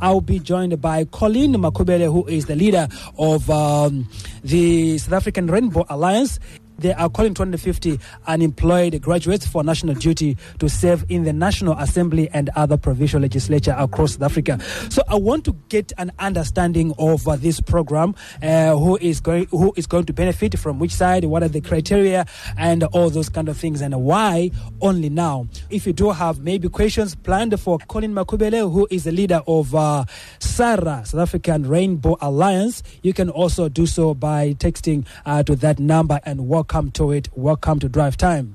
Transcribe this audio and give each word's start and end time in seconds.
I'll 0.00 0.20
be 0.20 0.38
joined 0.38 0.80
by 0.80 1.04
Colleen 1.04 1.54
Makhubele, 1.54 2.10
who 2.12 2.26
is 2.26 2.46
the 2.46 2.56
leader 2.56 2.88
of 3.18 3.50
um, 3.50 4.08
the 4.42 4.98
South 4.98 5.12
African 5.14 5.46
Rainbow 5.46 5.84
Alliance 5.88 6.38
they 6.80 6.92
are 6.94 7.08
calling 7.08 7.34
250 7.34 7.98
unemployed 8.26 9.00
graduates 9.02 9.46
for 9.46 9.62
national 9.62 9.94
duty 9.94 10.36
to 10.58 10.68
serve 10.68 11.04
in 11.08 11.24
the 11.24 11.32
National 11.32 11.74
Assembly 11.78 12.28
and 12.32 12.50
other 12.56 12.76
provincial 12.76 13.20
legislature 13.20 13.74
across 13.78 14.14
South 14.14 14.22
Africa. 14.22 14.58
So 14.88 15.02
I 15.08 15.16
want 15.16 15.44
to 15.44 15.52
get 15.68 15.92
an 15.98 16.10
understanding 16.18 16.94
of 16.98 17.28
uh, 17.28 17.36
this 17.36 17.60
program, 17.60 18.14
uh, 18.42 18.76
who 18.76 18.96
is 19.00 19.20
going 19.20 19.46
who 19.50 19.72
is 19.76 19.86
going 19.86 20.06
to 20.06 20.12
benefit 20.12 20.58
from 20.58 20.78
which 20.78 20.92
side, 20.92 21.24
what 21.24 21.42
are 21.42 21.48
the 21.48 21.60
criteria, 21.60 22.26
and 22.56 22.84
all 22.84 23.10
those 23.10 23.28
kind 23.28 23.48
of 23.48 23.56
things, 23.56 23.80
and 23.80 23.94
why 24.02 24.50
only 24.80 25.08
now. 25.10 25.46
If 25.68 25.86
you 25.86 25.92
do 25.92 26.10
have 26.10 26.40
maybe 26.40 26.68
questions 26.68 27.14
planned 27.14 27.58
for 27.60 27.78
Colleen 27.88 28.14
Makhubele, 28.14 28.72
who 28.72 28.88
is 28.90 29.04
the 29.04 29.12
leader 29.12 29.42
of 29.46 29.74
uh, 29.74 30.04
SARA, 30.38 31.02
South 31.04 31.20
African 31.20 31.68
Rainbow 31.68 32.16
Alliance, 32.20 32.82
you 33.02 33.12
can 33.12 33.28
also 33.28 33.68
do 33.68 33.86
so 33.86 34.14
by 34.14 34.54
texting 34.54 35.06
uh, 35.26 35.42
to 35.42 35.54
that 35.56 35.78
number 35.78 36.20
and 36.24 36.48
walk 36.48 36.69
welcome 36.70 36.92
to 36.92 37.10
it. 37.10 37.28
Welcome 37.34 37.80
to 37.80 37.88
Drive 37.88 38.16
Time. 38.16 38.54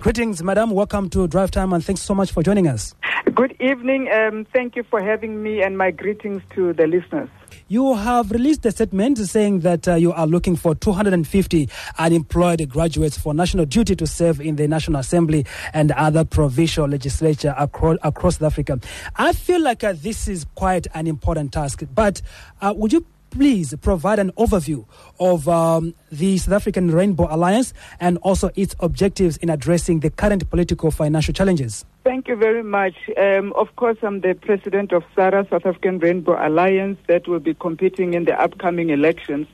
Greetings, 0.00 0.42
madam. 0.42 0.70
Welcome 0.70 1.10
to 1.10 1.28
Drive 1.28 1.50
Time, 1.50 1.74
and 1.74 1.84
thanks 1.84 2.00
so 2.00 2.14
much 2.14 2.32
for 2.32 2.42
joining 2.42 2.66
us. 2.66 2.94
Good 3.34 3.54
evening. 3.60 4.08
Um, 4.10 4.46
thank 4.46 4.76
you 4.76 4.82
for 4.82 5.02
having 5.02 5.42
me, 5.42 5.62
and 5.62 5.76
my 5.76 5.90
greetings 5.90 6.40
to 6.54 6.72
the 6.72 6.86
listeners. 6.86 7.28
You 7.68 7.94
have 7.96 8.30
released 8.30 8.64
a 8.64 8.70
statement 8.70 9.18
saying 9.18 9.60
that 9.60 9.86
uh, 9.86 9.96
you 9.96 10.10
are 10.12 10.26
looking 10.26 10.56
for 10.56 10.74
250 10.74 11.68
unemployed 11.98 12.66
graduates 12.70 13.18
for 13.18 13.34
national 13.34 13.66
duty 13.66 13.94
to 13.96 14.06
serve 14.06 14.40
in 14.40 14.56
the 14.56 14.66
National 14.68 15.00
Assembly 15.00 15.44
and 15.74 15.92
other 15.92 16.24
provincial 16.24 16.88
legislature 16.88 17.54
across, 17.58 17.98
across 18.02 18.40
Africa. 18.40 18.80
I 19.16 19.34
feel 19.34 19.60
like 19.60 19.84
uh, 19.84 19.92
this 19.94 20.28
is 20.28 20.46
quite 20.54 20.86
an 20.94 21.06
important 21.06 21.52
task, 21.52 21.82
but 21.94 22.22
uh, 22.62 22.72
would 22.74 22.94
you 22.94 23.04
please 23.30 23.74
provide 23.80 24.18
an 24.18 24.32
overview 24.32 24.84
of 25.18 25.48
um, 25.48 25.94
the 26.10 26.38
South 26.38 26.54
African 26.54 26.90
Rainbow 26.90 27.26
Alliance 27.30 27.72
and 28.00 28.18
also 28.18 28.50
its 28.56 28.74
objectives 28.80 29.36
in 29.38 29.50
addressing 29.50 30.00
the 30.00 30.10
current 30.10 30.48
political 30.50 30.90
financial 30.90 31.32
challenges? 31.32 31.84
Thank 32.04 32.28
you 32.28 32.36
very 32.36 32.62
much. 32.62 32.94
Um, 33.16 33.52
of 33.54 33.74
course, 33.76 33.98
I'm 34.02 34.20
the 34.20 34.34
president 34.34 34.92
of 34.92 35.04
SARA, 35.14 35.46
South 35.50 35.66
African 35.66 35.98
Rainbow 35.98 36.36
Alliance, 36.44 36.98
that 37.08 37.28
will 37.28 37.40
be 37.40 37.54
competing 37.54 38.14
in 38.14 38.24
the 38.24 38.40
upcoming 38.40 38.90
elections. 38.90 39.46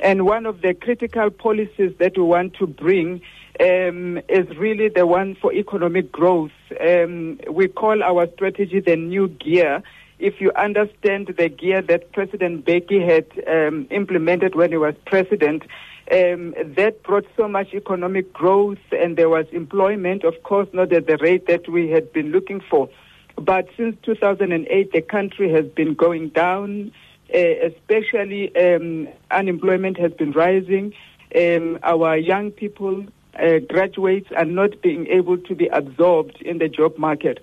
And 0.00 0.26
one 0.26 0.46
of 0.46 0.60
the 0.60 0.74
critical 0.74 1.30
policies 1.30 1.92
that 1.98 2.16
we 2.16 2.22
want 2.24 2.54
to 2.54 2.66
bring 2.66 3.22
um, 3.60 4.20
is 4.28 4.48
really 4.56 4.88
the 4.88 5.06
one 5.06 5.36
for 5.40 5.52
economic 5.52 6.10
growth. 6.10 6.50
Um, 6.80 7.38
we 7.50 7.68
call 7.68 8.02
our 8.02 8.30
strategy 8.34 8.80
the 8.80 8.96
new 8.96 9.28
gear 9.28 9.82
if 10.18 10.40
you 10.40 10.52
understand 10.52 11.34
the 11.36 11.48
gear 11.48 11.82
that 11.82 12.12
President 12.12 12.64
Mbeki 12.64 13.04
had 13.04 13.26
um, 13.48 13.86
implemented 13.90 14.54
when 14.54 14.70
he 14.70 14.76
was 14.76 14.94
president, 15.06 15.64
um, 16.12 16.54
that 16.76 17.02
brought 17.02 17.26
so 17.36 17.48
much 17.48 17.72
economic 17.72 18.32
growth 18.32 18.78
and 18.92 19.16
there 19.16 19.28
was 19.28 19.46
employment, 19.52 20.24
of 20.24 20.42
course, 20.42 20.68
not 20.72 20.92
at 20.92 21.06
the 21.06 21.16
rate 21.18 21.46
that 21.46 21.68
we 21.68 21.90
had 21.90 22.12
been 22.12 22.30
looking 22.30 22.60
for. 22.60 22.88
But 23.36 23.68
since 23.76 23.96
2008, 24.02 24.92
the 24.92 25.00
country 25.00 25.50
has 25.50 25.66
been 25.66 25.94
going 25.94 26.28
down, 26.28 26.92
uh, 27.34 27.38
especially 27.38 28.54
um, 28.54 29.08
unemployment 29.30 29.98
has 29.98 30.12
been 30.12 30.32
rising. 30.32 30.92
Um, 31.34 31.78
our 31.82 32.16
young 32.16 32.52
people, 32.52 33.06
uh, 33.40 33.58
graduates, 33.68 34.30
are 34.36 34.44
not 34.44 34.80
being 34.82 35.08
able 35.08 35.38
to 35.38 35.54
be 35.54 35.66
absorbed 35.66 36.40
in 36.42 36.58
the 36.58 36.68
job 36.68 36.96
market. 36.98 37.42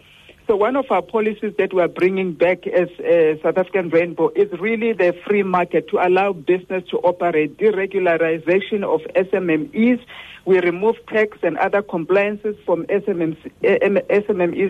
So 0.51 0.57
one 0.57 0.75
of 0.75 0.91
our 0.91 1.01
policies 1.01 1.53
that 1.59 1.73
we 1.73 1.81
are 1.81 1.87
bringing 1.87 2.33
back 2.33 2.67
as 2.67 2.89
uh, 2.99 3.41
South 3.41 3.57
African 3.57 3.87
Rainbow 3.87 4.31
is 4.35 4.51
really 4.59 4.91
the 4.91 5.15
free 5.25 5.43
market 5.43 5.87
to 5.91 6.05
allow 6.05 6.33
business 6.33 6.83
to 6.89 6.97
operate, 6.97 7.57
deregularization 7.57 8.83
of 8.83 8.99
SMMEs. 9.15 10.01
We 10.43 10.59
remove 10.59 10.97
tax 11.07 11.37
and 11.41 11.57
other 11.57 11.81
compliances 11.81 12.57
from 12.65 12.83
SMMEs 12.87 13.37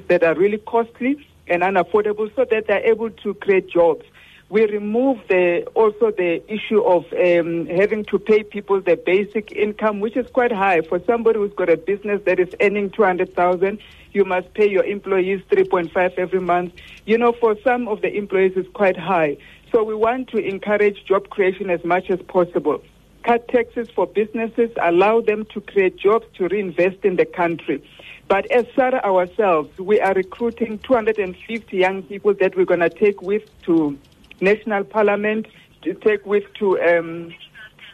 that 0.07 0.23
are 0.23 0.35
really 0.35 0.59
costly 0.59 1.27
and 1.47 1.63
unaffordable 1.63 2.29
so 2.35 2.45
that 2.51 2.67
they're 2.67 2.85
able 2.85 3.09
to 3.09 3.33
create 3.33 3.67
jobs 3.67 4.05
we 4.51 4.65
remove 4.65 5.17
the 5.29 5.65
also 5.75 6.11
the 6.11 6.43
issue 6.51 6.81
of 6.81 7.05
um, 7.13 7.67
having 7.67 8.03
to 8.03 8.19
pay 8.19 8.43
people 8.43 8.81
the 8.81 8.97
basic 8.97 9.53
income, 9.53 10.01
which 10.01 10.17
is 10.17 10.29
quite 10.29 10.51
high 10.51 10.81
for 10.81 10.99
somebody 11.05 11.39
who's 11.39 11.53
got 11.53 11.69
a 11.69 11.77
business 11.77 12.21
that 12.25 12.37
is 12.37 12.53
earning 12.59 12.89
two 12.89 13.03
hundred 13.03 13.33
thousand. 13.33 13.79
You 14.11 14.25
must 14.25 14.53
pay 14.53 14.69
your 14.69 14.83
employees 14.83 15.41
three 15.49 15.63
point 15.63 15.93
five 15.93 16.11
every 16.17 16.41
month. 16.41 16.73
You 17.05 17.17
know, 17.17 17.31
for 17.31 17.55
some 17.63 17.87
of 17.87 18.01
the 18.01 18.13
employees, 18.13 18.51
it's 18.57 18.67
quite 18.73 18.97
high. 18.97 19.37
So 19.71 19.85
we 19.85 19.95
want 19.95 20.27
to 20.31 20.37
encourage 20.37 21.05
job 21.05 21.29
creation 21.29 21.69
as 21.69 21.85
much 21.85 22.09
as 22.09 22.21
possible. 22.23 22.83
Cut 23.23 23.47
taxes 23.47 23.87
for 23.95 24.05
businesses, 24.05 24.69
allow 24.81 25.21
them 25.21 25.45
to 25.53 25.61
create 25.61 25.95
jobs 25.95 26.25
to 26.33 26.49
reinvest 26.49 27.05
in 27.05 27.15
the 27.15 27.25
country. 27.25 27.81
But 28.27 28.51
as 28.51 28.65
SARA 28.75 29.01
ourselves, 29.01 29.77
we 29.79 30.01
are 30.01 30.13
recruiting 30.13 30.79
250 30.79 31.77
young 31.77 32.03
people 32.03 32.33
that 32.33 32.57
we're 32.57 32.65
going 32.65 32.81
to 32.81 32.89
take 32.89 33.21
with 33.21 33.43
to 33.63 33.97
national 34.41 34.83
parliament, 34.83 35.47
to 35.83 35.93
take 35.93 36.25
with 36.25 36.43
to 36.59 36.79
um, 36.81 37.33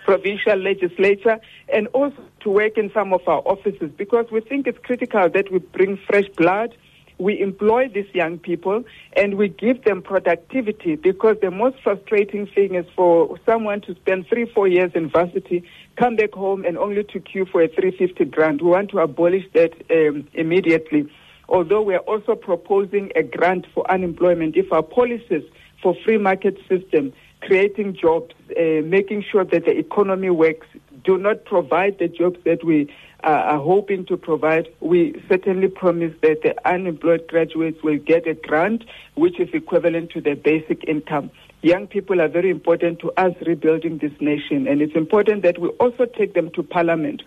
provincial 0.05 0.55
legislature, 0.55 1.37
and 1.73 1.87
also 1.87 2.17
to 2.41 2.49
work 2.49 2.77
in 2.77 2.89
some 2.93 3.13
of 3.13 3.21
our 3.27 3.41
offices 3.45 3.91
because 3.97 4.25
we 4.31 4.39
think 4.41 4.67
it's 4.67 4.77
critical 4.83 5.29
that 5.29 5.51
we 5.51 5.59
bring 5.59 5.97
fresh 6.07 6.27
blood. 6.37 6.75
We 7.19 7.41
employ 7.41 7.89
these 7.93 8.07
young 8.13 8.37
people 8.37 8.83
and 9.13 9.37
we 9.37 9.49
give 9.49 9.83
them 9.83 10.03
productivity 10.03 10.95
because 10.95 11.37
the 11.41 11.49
most 11.49 11.77
frustrating 11.83 12.45
thing 12.45 12.75
is 12.75 12.85
for 12.95 13.39
someone 13.43 13.81
to 13.81 13.95
spend 13.95 14.27
three, 14.27 14.45
four 14.45 14.67
years 14.67 14.91
in 14.93 15.09
varsity, 15.09 15.63
come 15.97 16.15
back 16.15 16.33
home 16.33 16.63
and 16.63 16.77
only 16.77 17.03
to 17.05 17.19
queue 17.19 17.47
for 17.51 17.61
a 17.63 17.67
350 17.67 18.25
grant. 18.25 18.61
We 18.61 18.69
want 18.69 18.91
to 18.91 18.99
abolish 18.99 19.45
that 19.55 19.73
um, 19.89 20.27
immediately. 20.33 21.09
Although 21.49 21.81
we 21.81 21.95
are 21.95 22.05
also 22.11 22.35
proposing 22.35 23.11
a 23.15 23.23
grant 23.23 23.65
for 23.73 23.89
unemployment 23.89 24.55
if 24.55 24.71
our 24.71 24.83
policies 24.83 25.43
for 25.81 25.95
free 26.05 26.17
market 26.17 26.57
system, 26.67 27.13
creating 27.41 27.95
jobs, 27.95 28.33
uh, 28.51 28.81
making 28.83 29.23
sure 29.29 29.45
that 29.45 29.65
the 29.65 29.77
economy 29.77 30.29
works, 30.29 30.67
do 31.03 31.17
not 31.17 31.45
provide 31.45 31.99
the 31.99 32.07
jobs 32.07 32.37
that 32.43 32.63
we 32.63 32.91
uh, 33.23 33.27
are 33.27 33.59
hoping 33.59 34.05
to 34.05 34.17
provide. 34.17 34.67
We 34.79 35.21
certainly 35.29 35.67
promise 35.67 36.13
that 36.21 36.41
the 36.43 36.55
unemployed 36.67 37.27
graduates 37.27 37.81
will 37.83 37.97
get 37.97 38.27
a 38.27 38.33
grant 38.33 38.83
which 39.15 39.39
is 39.39 39.49
equivalent 39.53 40.11
to 40.11 40.21
their 40.21 40.35
basic 40.35 40.83
income. 40.85 41.31
Young 41.61 41.87
people 41.87 42.21
are 42.21 42.27
very 42.27 42.49
important 42.49 42.99
to 42.99 43.11
us 43.17 43.33
rebuilding 43.45 43.97
this 43.97 44.11
nation, 44.19 44.67
and 44.67 44.81
it's 44.81 44.95
important 44.95 45.41
that 45.43 45.59
we 45.59 45.69
also 45.79 46.05
take 46.05 46.33
them 46.33 46.51
to 46.51 46.63
parliament. 46.63 47.23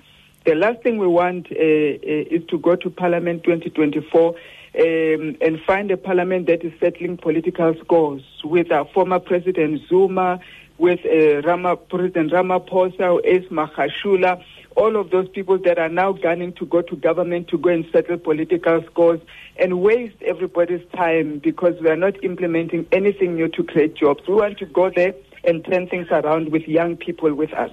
The 0.47 0.55
last 0.55 0.83
thing 0.83 0.99
we 0.99 1.07
want 1.07 1.49
uh, 1.51 1.55
uh 1.55 2.37
is 2.37 2.47
to 2.49 2.59
go 2.59 2.77
to 2.77 2.91
parliament 2.91 3.43
2024 3.45 4.35
um, 4.79 5.37
and 5.41 5.61
find 5.67 5.91
a 5.91 5.97
parliament 5.97 6.47
that 6.47 6.65
is 6.65 6.73
settling 6.79 7.17
political 7.17 7.75
scores 7.81 8.23
with 8.45 8.71
our 8.71 8.87
former 8.87 9.19
President 9.19 9.81
Zuma, 9.89 10.41
with 10.79 11.01
uh, 11.05 11.47
Rama, 11.47 11.77
President 11.77 12.33
Ramaphosa, 12.33 13.21
Ace 13.25 13.49
Magashule, 13.51 14.43
all 14.77 14.97
of 14.97 15.11
those 15.11 15.29
people 15.29 15.59
that 15.59 15.79
are 15.79 15.89
now 15.89 16.13
gunning 16.13 16.53
to 16.55 16.65
go 16.65 16.81
to 16.81 16.97
government 16.97 17.49
to 17.49 17.59
go 17.59 17.69
and 17.71 17.85
settle 17.93 18.17
political 18.17 18.83
scores 18.85 19.21
and 19.59 19.81
waste 19.81 20.17
everybody's 20.23 20.87
time 20.95 21.39
because 21.39 21.75
we 21.83 21.91
are 21.91 21.97
not 21.97 22.23
implementing 22.25 22.87
anything 22.93 23.35
new 23.35 23.49
to 23.49 23.65
create 23.65 23.95
jobs. 23.95 24.27
We 24.27 24.35
want 24.35 24.59
to 24.59 24.67
go 24.67 24.91
there 24.91 25.15
and 25.45 25.65
turn 25.65 25.89
things 25.89 26.09
around 26.11 26.51
with 26.51 26.67
young 26.69 26.97
people 26.97 27.33
with 27.35 27.53
us. 27.53 27.71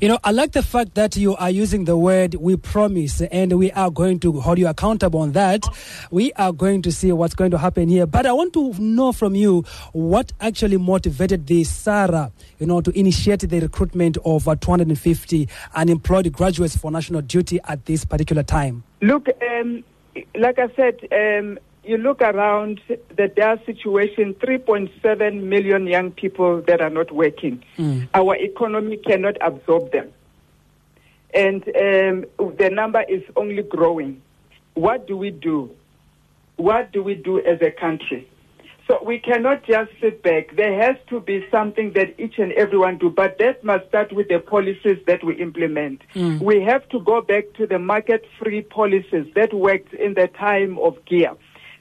You 0.00 0.08
know, 0.08 0.18
I 0.24 0.30
like 0.30 0.52
the 0.52 0.62
fact 0.62 0.94
that 0.94 1.16
you 1.16 1.36
are 1.36 1.50
using 1.50 1.84
the 1.84 1.96
word 1.96 2.34
we 2.36 2.56
promise 2.56 3.20
and 3.20 3.58
we 3.58 3.70
are 3.72 3.90
going 3.90 4.18
to 4.20 4.40
hold 4.40 4.58
you 4.58 4.68
accountable 4.68 5.20
on 5.20 5.32
that. 5.32 5.64
We 6.10 6.32
are 6.34 6.52
going 6.52 6.82
to 6.82 6.92
see 6.92 7.12
what's 7.12 7.34
going 7.34 7.50
to 7.50 7.58
happen 7.58 7.88
here. 7.88 8.06
But 8.06 8.26
I 8.26 8.32
want 8.32 8.52
to 8.54 8.72
know 8.74 9.12
from 9.12 9.34
you 9.34 9.64
what 9.92 10.32
actually 10.40 10.78
motivated 10.78 11.46
the 11.46 11.64
SARA, 11.64 12.32
you 12.58 12.66
know, 12.66 12.80
to 12.80 12.90
initiate 12.98 13.40
the 13.40 13.60
recruitment 13.60 14.16
of 14.24 14.48
uh, 14.48 14.54
250 14.56 15.48
unemployed 15.74 16.32
graduates 16.32 16.76
for 16.76 16.90
national 16.90 17.22
duty 17.22 17.60
at 17.64 17.84
this 17.86 18.04
particular 18.04 18.42
time. 18.42 18.84
Look, 19.02 19.28
um, 19.50 19.84
like 20.34 20.58
I 20.58 20.68
said, 20.74 20.98
um, 21.12 21.58
you 21.90 21.98
look 21.98 22.22
around 22.22 22.80
the 22.88 23.26
dire 23.26 23.60
situation 23.66 24.34
3.7 24.34 25.42
million 25.42 25.88
young 25.88 26.12
people 26.12 26.62
that 26.68 26.80
are 26.80 26.88
not 26.88 27.10
working. 27.10 27.64
Mm. 27.76 28.08
Our 28.14 28.36
economy 28.36 28.96
cannot 28.96 29.36
absorb 29.40 29.90
them. 29.90 30.12
And 31.34 31.64
um, 31.64 32.54
the 32.58 32.70
number 32.72 33.02
is 33.08 33.24
only 33.34 33.64
growing. 33.64 34.22
What 34.74 35.08
do 35.08 35.16
we 35.16 35.30
do? 35.30 35.70
What 36.56 36.92
do 36.92 37.02
we 37.02 37.16
do 37.16 37.40
as 37.40 37.60
a 37.60 37.72
country? 37.72 38.28
So 38.86 39.02
we 39.04 39.18
cannot 39.18 39.64
just 39.64 39.90
sit 40.00 40.22
back. 40.22 40.54
There 40.54 40.80
has 40.80 40.96
to 41.08 41.18
be 41.18 41.44
something 41.50 41.92
that 41.94 42.14
each 42.20 42.38
and 42.38 42.52
everyone 42.52 42.98
do, 42.98 43.10
but 43.10 43.38
that 43.38 43.64
must 43.64 43.88
start 43.88 44.12
with 44.12 44.28
the 44.28 44.38
policies 44.38 44.98
that 45.08 45.24
we 45.24 45.34
implement. 45.36 46.02
Mm. 46.14 46.40
We 46.40 46.62
have 46.62 46.88
to 46.90 47.00
go 47.00 47.20
back 47.20 47.52
to 47.54 47.66
the 47.66 47.80
market-free 47.80 48.62
policies 48.62 49.26
that 49.34 49.52
worked 49.52 49.92
in 49.94 50.14
the 50.14 50.28
time 50.28 50.78
of 50.78 50.96
GEAR 51.06 51.36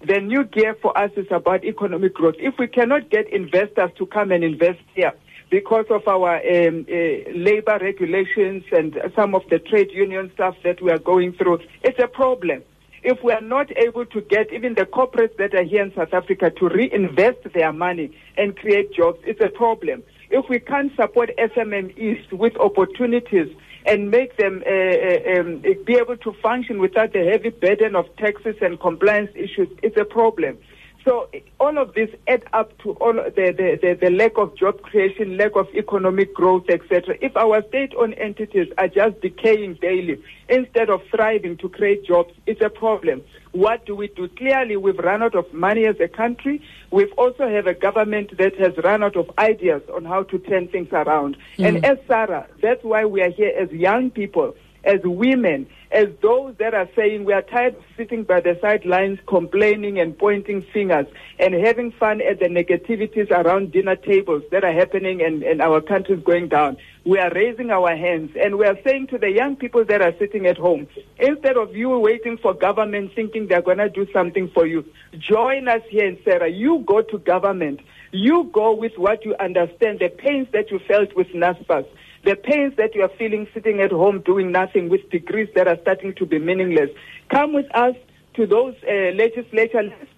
The 0.05 0.21
new 0.21 0.45
gear 0.45 0.75
for 0.81 0.97
us 0.97 1.11
is 1.17 1.27
about 1.29 1.65
economic 1.65 2.13
growth. 2.13 2.35
If 2.39 2.57
we 2.57 2.67
cannot 2.67 3.09
get 3.09 3.27
investors 3.33 3.91
to 3.97 4.05
come 4.05 4.31
and 4.31 4.45
invest 4.45 4.79
here, 4.95 5.13
because 5.49 5.85
of 5.89 6.07
our 6.07 6.37
um, 6.37 6.85
uh, 6.89 7.31
labor 7.35 7.79
regulations 7.81 8.63
and 8.71 8.97
some 9.15 9.35
of 9.35 9.41
the 9.49 9.59
trade 9.59 9.91
union 9.91 10.31
stuff 10.35 10.55
that 10.63 10.81
we 10.81 10.91
are 10.91 10.99
going 10.99 11.33
through, 11.33 11.59
it's 11.83 11.99
a 11.99 12.07
problem. 12.07 12.63
If 13.03 13.21
we 13.23 13.33
are 13.33 13.41
not 13.41 13.75
able 13.77 14.05
to 14.05 14.21
get 14.21 14.53
even 14.53 14.75
the 14.75 14.85
corporates 14.85 15.35
that 15.37 15.53
are 15.53 15.63
here 15.63 15.83
in 15.83 15.93
South 15.93 16.13
Africa 16.13 16.49
to 16.49 16.69
reinvest 16.69 17.51
their 17.53 17.73
money 17.73 18.15
and 18.37 18.55
create 18.55 18.93
jobs, 18.93 19.19
it's 19.23 19.41
a 19.41 19.49
problem. 19.49 20.03
If 20.29 20.45
we 20.49 20.59
can't 20.59 20.95
support 20.95 21.31
SMMEs 21.37 22.31
with 22.31 22.55
opportunities 22.57 23.53
and 23.85 24.11
make 24.11 24.37
them 24.37 24.63
uh, 24.65 24.69
uh, 24.69 25.39
um, 25.39 25.61
be 25.85 25.95
able 25.95 26.17
to 26.17 26.33
function 26.41 26.79
without 26.79 27.13
the 27.13 27.23
heavy 27.23 27.49
burden 27.49 27.95
of 27.95 28.05
taxes 28.17 28.55
and 28.61 28.79
compliance 28.79 29.31
issues, 29.35 29.69
it's 29.81 29.97
a 29.97 30.05
problem. 30.05 30.57
So 31.05 31.29
all 31.59 31.77
of 31.77 31.93
this 31.93 32.09
add 32.27 32.43
up 32.51 32.77
to 32.79 32.91
all 32.93 33.13
the, 33.13 33.31
the, 33.31 33.79
the, 33.81 33.97
the 34.01 34.09
lack 34.11 34.37
of 34.37 34.55
job 34.57 34.81
creation, 34.81 35.37
lack 35.37 35.55
of 35.55 35.67
economic 35.73 36.33
growth, 36.33 36.65
etc. 36.69 37.15
If 37.21 37.37
our 37.37 37.65
state-owned 37.69 38.15
entities 38.15 38.67
are 38.77 38.89
just 38.89 39.21
decaying 39.21 39.75
daily 39.75 40.21
instead 40.49 40.89
of 40.89 41.01
thriving 41.09 41.57
to 41.57 41.69
create 41.69 42.05
jobs, 42.05 42.33
it's 42.45 42.61
a 42.61 42.69
problem. 42.69 43.23
What 43.51 43.85
do 43.85 43.95
we 43.95 44.07
do? 44.09 44.27
Clearly, 44.27 44.77
we've 44.77 44.97
run 44.99 45.23
out 45.23 45.35
of 45.35 45.51
money 45.53 45.85
as 45.85 45.99
a 45.99 46.07
country. 46.07 46.61
We've 46.91 47.11
also 47.17 47.47
have 47.47 47.65
a 47.65 47.73
government 47.73 48.37
that 48.37 48.55
has 48.57 48.77
run 48.83 49.01
out 49.01 49.15
of 49.15 49.31
ideas 49.39 49.81
on 49.93 50.05
how 50.05 50.23
to 50.23 50.37
turn 50.37 50.67
things 50.67 50.89
around. 50.91 51.37
Mm. 51.57 51.67
And 51.67 51.85
as 51.85 51.97
SARA, 52.07 52.47
that's 52.61 52.83
why 52.83 53.05
we 53.05 53.21
are 53.21 53.31
here 53.31 53.53
as 53.57 53.71
young 53.71 54.11
people 54.11 54.55
as 54.83 54.99
women, 55.03 55.67
as 55.91 56.07
those 56.21 56.55
that 56.59 56.73
are 56.73 56.87
saying 56.95 57.25
we 57.25 57.33
are 57.33 57.41
tired 57.41 57.75
of 57.75 57.83
sitting 57.97 58.23
by 58.23 58.39
the 58.39 58.57
sidelines 58.61 59.19
complaining 59.27 59.99
and 59.99 60.17
pointing 60.17 60.61
fingers 60.73 61.07
and 61.39 61.53
having 61.53 61.91
fun 61.91 62.21
at 62.21 62.39
the 62.39 62.45
negativities 62.45 63.31
around 63.31 63.71
dinner 63.71 63.95
tables 63.95 64.43
that 64.51 64.63
are 64.63 64.71
happening 64.71 65.21
and, 65.21 65.43
and 65.43 65.61
our 65.61 65.81
country 65.81 66.15
is 66.15 66.23
going 66.23 66.47
down. 66.47 66.77
We 67.05 67.17
are 67.17 67.31
raising 67.33 67.71
our 67.71 67.95
hands 67.95 68.31
and 68.39 68.57
we 68.57 68.65
are 68.65 68.77
saying 68.85 69.07
to 69.07 69.17
the 69.17 69.31
young 69.31 69.55
people 69.55 69.83
that 69.85 70.01
are 70.01 70.13
sitting 70.19 70.45
at 70.45 70.57
home, 70.57 70.87
instead 71.17 71.57
of 71.57 71.75
you 71.75 71.97
waiting 71.97 72.37
for 72.37 72.53
government 72.53 73.11
thinking 73.15 73.47
they're 73.47 73.61
going 73.61 73.79
to 73.79 73.89
do 73.89 74.05
something 74.13 74.49
for 74.53 74.67
you, 74.67 74.85
join 75.17 75.67
us 75.67 75.81
here 75.89 76.05
in 76.05 76.19
SARA. 76.23 76.49
You 76.49 76.83
go 76.85 77.01
to 77.01 77.17
government. 77.19 77.79
You 78.11 78.49
go 78.51 78.73
with 78.73 78.97
what 78.97 79.23
you 79.23 79.35
understand, 79.39 79.99
the 79.99 80.09
pains 80.09 80.47
that 80.51 80.71
you 80.71 80.79
felt 80.87 81.15
with 81.15 81.27
NSFAS 81.27 81.85
the 82.25 82.35
pains 82.35 82.75
that 82.77 82.95
you 82.95 83.01
are 83.01 83.11
feeling 83.17 83.47
sitting 83.53 83.81
at 83.81 83.91
home 83.91 84.21
doing 84.21 84.51
nothing 84.51 84.89
with 84.89 85.09
degrees 85.09 85.49
that 85.55 85.67
are 85.67 85.77
starting 85.81 86.13
to 86.15 86.25
be 86.25 86.39
meaningless. 86.39 86.89
Come 87.29 87.53
with 87.53 87.73
us 87.75 87.95
to 88.35 88.45
those 88.45 88.75
uh. 88.83 89.11
Let's 89.15 89.35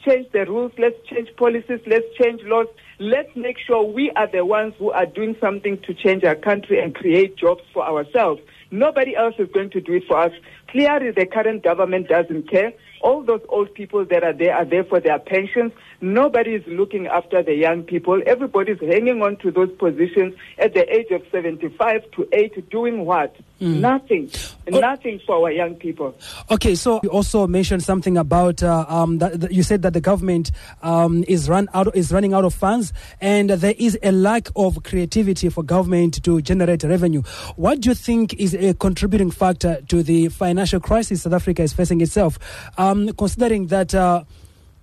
change 0.06 0.32
the 0.32 0.46
rules. 0.48 0.72
Let's 0.78 0.96
change 1.08 1.30
policies. 1.38 1.80
Let's 1.86 2.06
change 2.20 2.42
laws. 2.44 2.68
Let's 3.00 3.36
make 3.36 3.58
sure 3.58 3.84
we 3.84 4.12
are 4.12 4.28
the 4.28 4.46
ones 4.46 4.74
who 4.78 4.92
are 4.92 5.06
doing 5.06 5.36
something 5.40 5.80
to 5.84 5.94
change 5.94 6.24
our 6.24 6.36
country 6.36 6.82
and 6.82 6.94
create 6.94 7.36
jobs 7.38 7.64
for 7.74 7.84
ourselves. 7.84 8.42
Nobody 8.70 9.16
else 9.16 9.36
is 9.38 9.50
going 9.54 9.70
to 9.72 9.82
do 9.82 9.94
it 9.94 10.04
for 10.08 10.18
us. 10.18 10.32
Clearly, 10.72 11.12
the 11.12 11.26
current 11.26 11.64
government 11.64 12.08
doesn't 12.08 12.50
care. 12.50 12.72
All 13.02 13.24
those 13.24 13.42
old 13.50 13.74
people 13.74 14.06
that 14.06 14.24
are 14.24 14.32
there 14.32 14.56
are 14.56 14.64
there 14.64 14.86
for 14.86 15.02
their 15.02 15.20
pensions. 15.20 15.74
Nobody 16.00 16.52
is 16.52 16.64
looking 16.66 17.08
after 17.08 17.44
the 17.44 17.54
young 17.54 17.84
people. 17.84 18.22
Everybody's 18.26 18.80
hanging 18.80 19.22
on 19.22 19.36
to 19.38 19.52
those 19.52 19.72
positions 19.78 20.34
at 20.58 20.74
the 20.74 20.88
age 20.92 21.12
of 21.12 21.24
75 21.32 22.10
to 22.12 22.28
80, 22.32 22.62
doing 22.72 23.06
what? 23.06 23.36
Mm. 23.60 23.80
Nothing. 23.80 24.32
Oh. 24.72 24.80
Nothing 24.80 25.20
for 25.26 25.36
our 25.36 25.52
young 25.52 25.76
people. 25.76 26.16
Okay, 26.50 26.74
so 26.74 27.00
you 27.04 27.10
also 27.10 27.46
mentioned 27.48 27.84
something 27.84 28.18
about 28.18 28.64
uh, 28.64 28.86
um, 28.88 29.18
that, 29.18 29.42
that, 29.42 29.52
you 29.52 29.62
said 29.62 29.82
that 29.82 29.94
the 29.94 30.02
government 30.02 30.52
um, 30.82 31.24
is 31.28 31.50
run 31.50 31.68
out 31.74 31.96
is 31.96 32.12
running 32.12 32.34
out 32.34 32.46
of 32.46 32.54
funds, 32.54 32.94
and 33.20 33.50
there 33.50 33.76
is 33.78 34.00
a 34.02 34.12
lack 34.12 34.48
of 34.56 34.82
creativity 34.84 35.50
for 35.50 35.64
government 35.64 36.24
to 36.24 36.42
generate 36.42 36.84
revenue. 36.84 37.22
What 37.56 37.82
do 37.82 37.90
you 37.90 37.96
think 37.96 38.34
is 38.36 38.56
a 38.56 38.74
contributing 38.74 39.30
factor 39.30 39.82
to 39.90 40.02
the 40.02 40.30
financial 40.30 40.61
crisis 40.80 41.24
South 41.24 41.34
Africa 41.34 41.64
is 41.64 41.74
facing 41.74 42.02
itself? 42.02 42.40
Um, 42.78 43.10
considering 43.14 43.68
that. 43.68 43.94
Uh, 43.94 44.24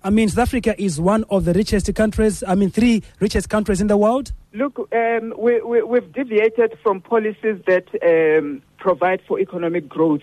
I 0.01 0.11
mean, 0.11 0.29
South 0.29 0.47
Africa 0.47 0.81
is 0.81 0.97
one 0.97 1.25
of 1.29 1.43
the 1.43 1.51
richest 1.51 1.93
countries, 1.93 2.41
I 2.47 2.55
mean, 2.55 2.69
three 2.69 3.03
richest 3.19 3.49
countries 3.49 3.81
in 3.81 3.87
the 3.87 3.97
world. 3.97 4.31
Look, 4.53 4.79
um, 4.93 5.33
we, 5.37 5.59
we, 5.61 5.83
we've 5.83 6.13
deviated 6.13 6.77
from 6.81 7.01
policies 7.01 7.61
that 7.67 7.83
um, 8.01 8.61
provide 8.77 9.19
for 9.27 9.41
economic 9.41 9.89
growth. 9.89 10.21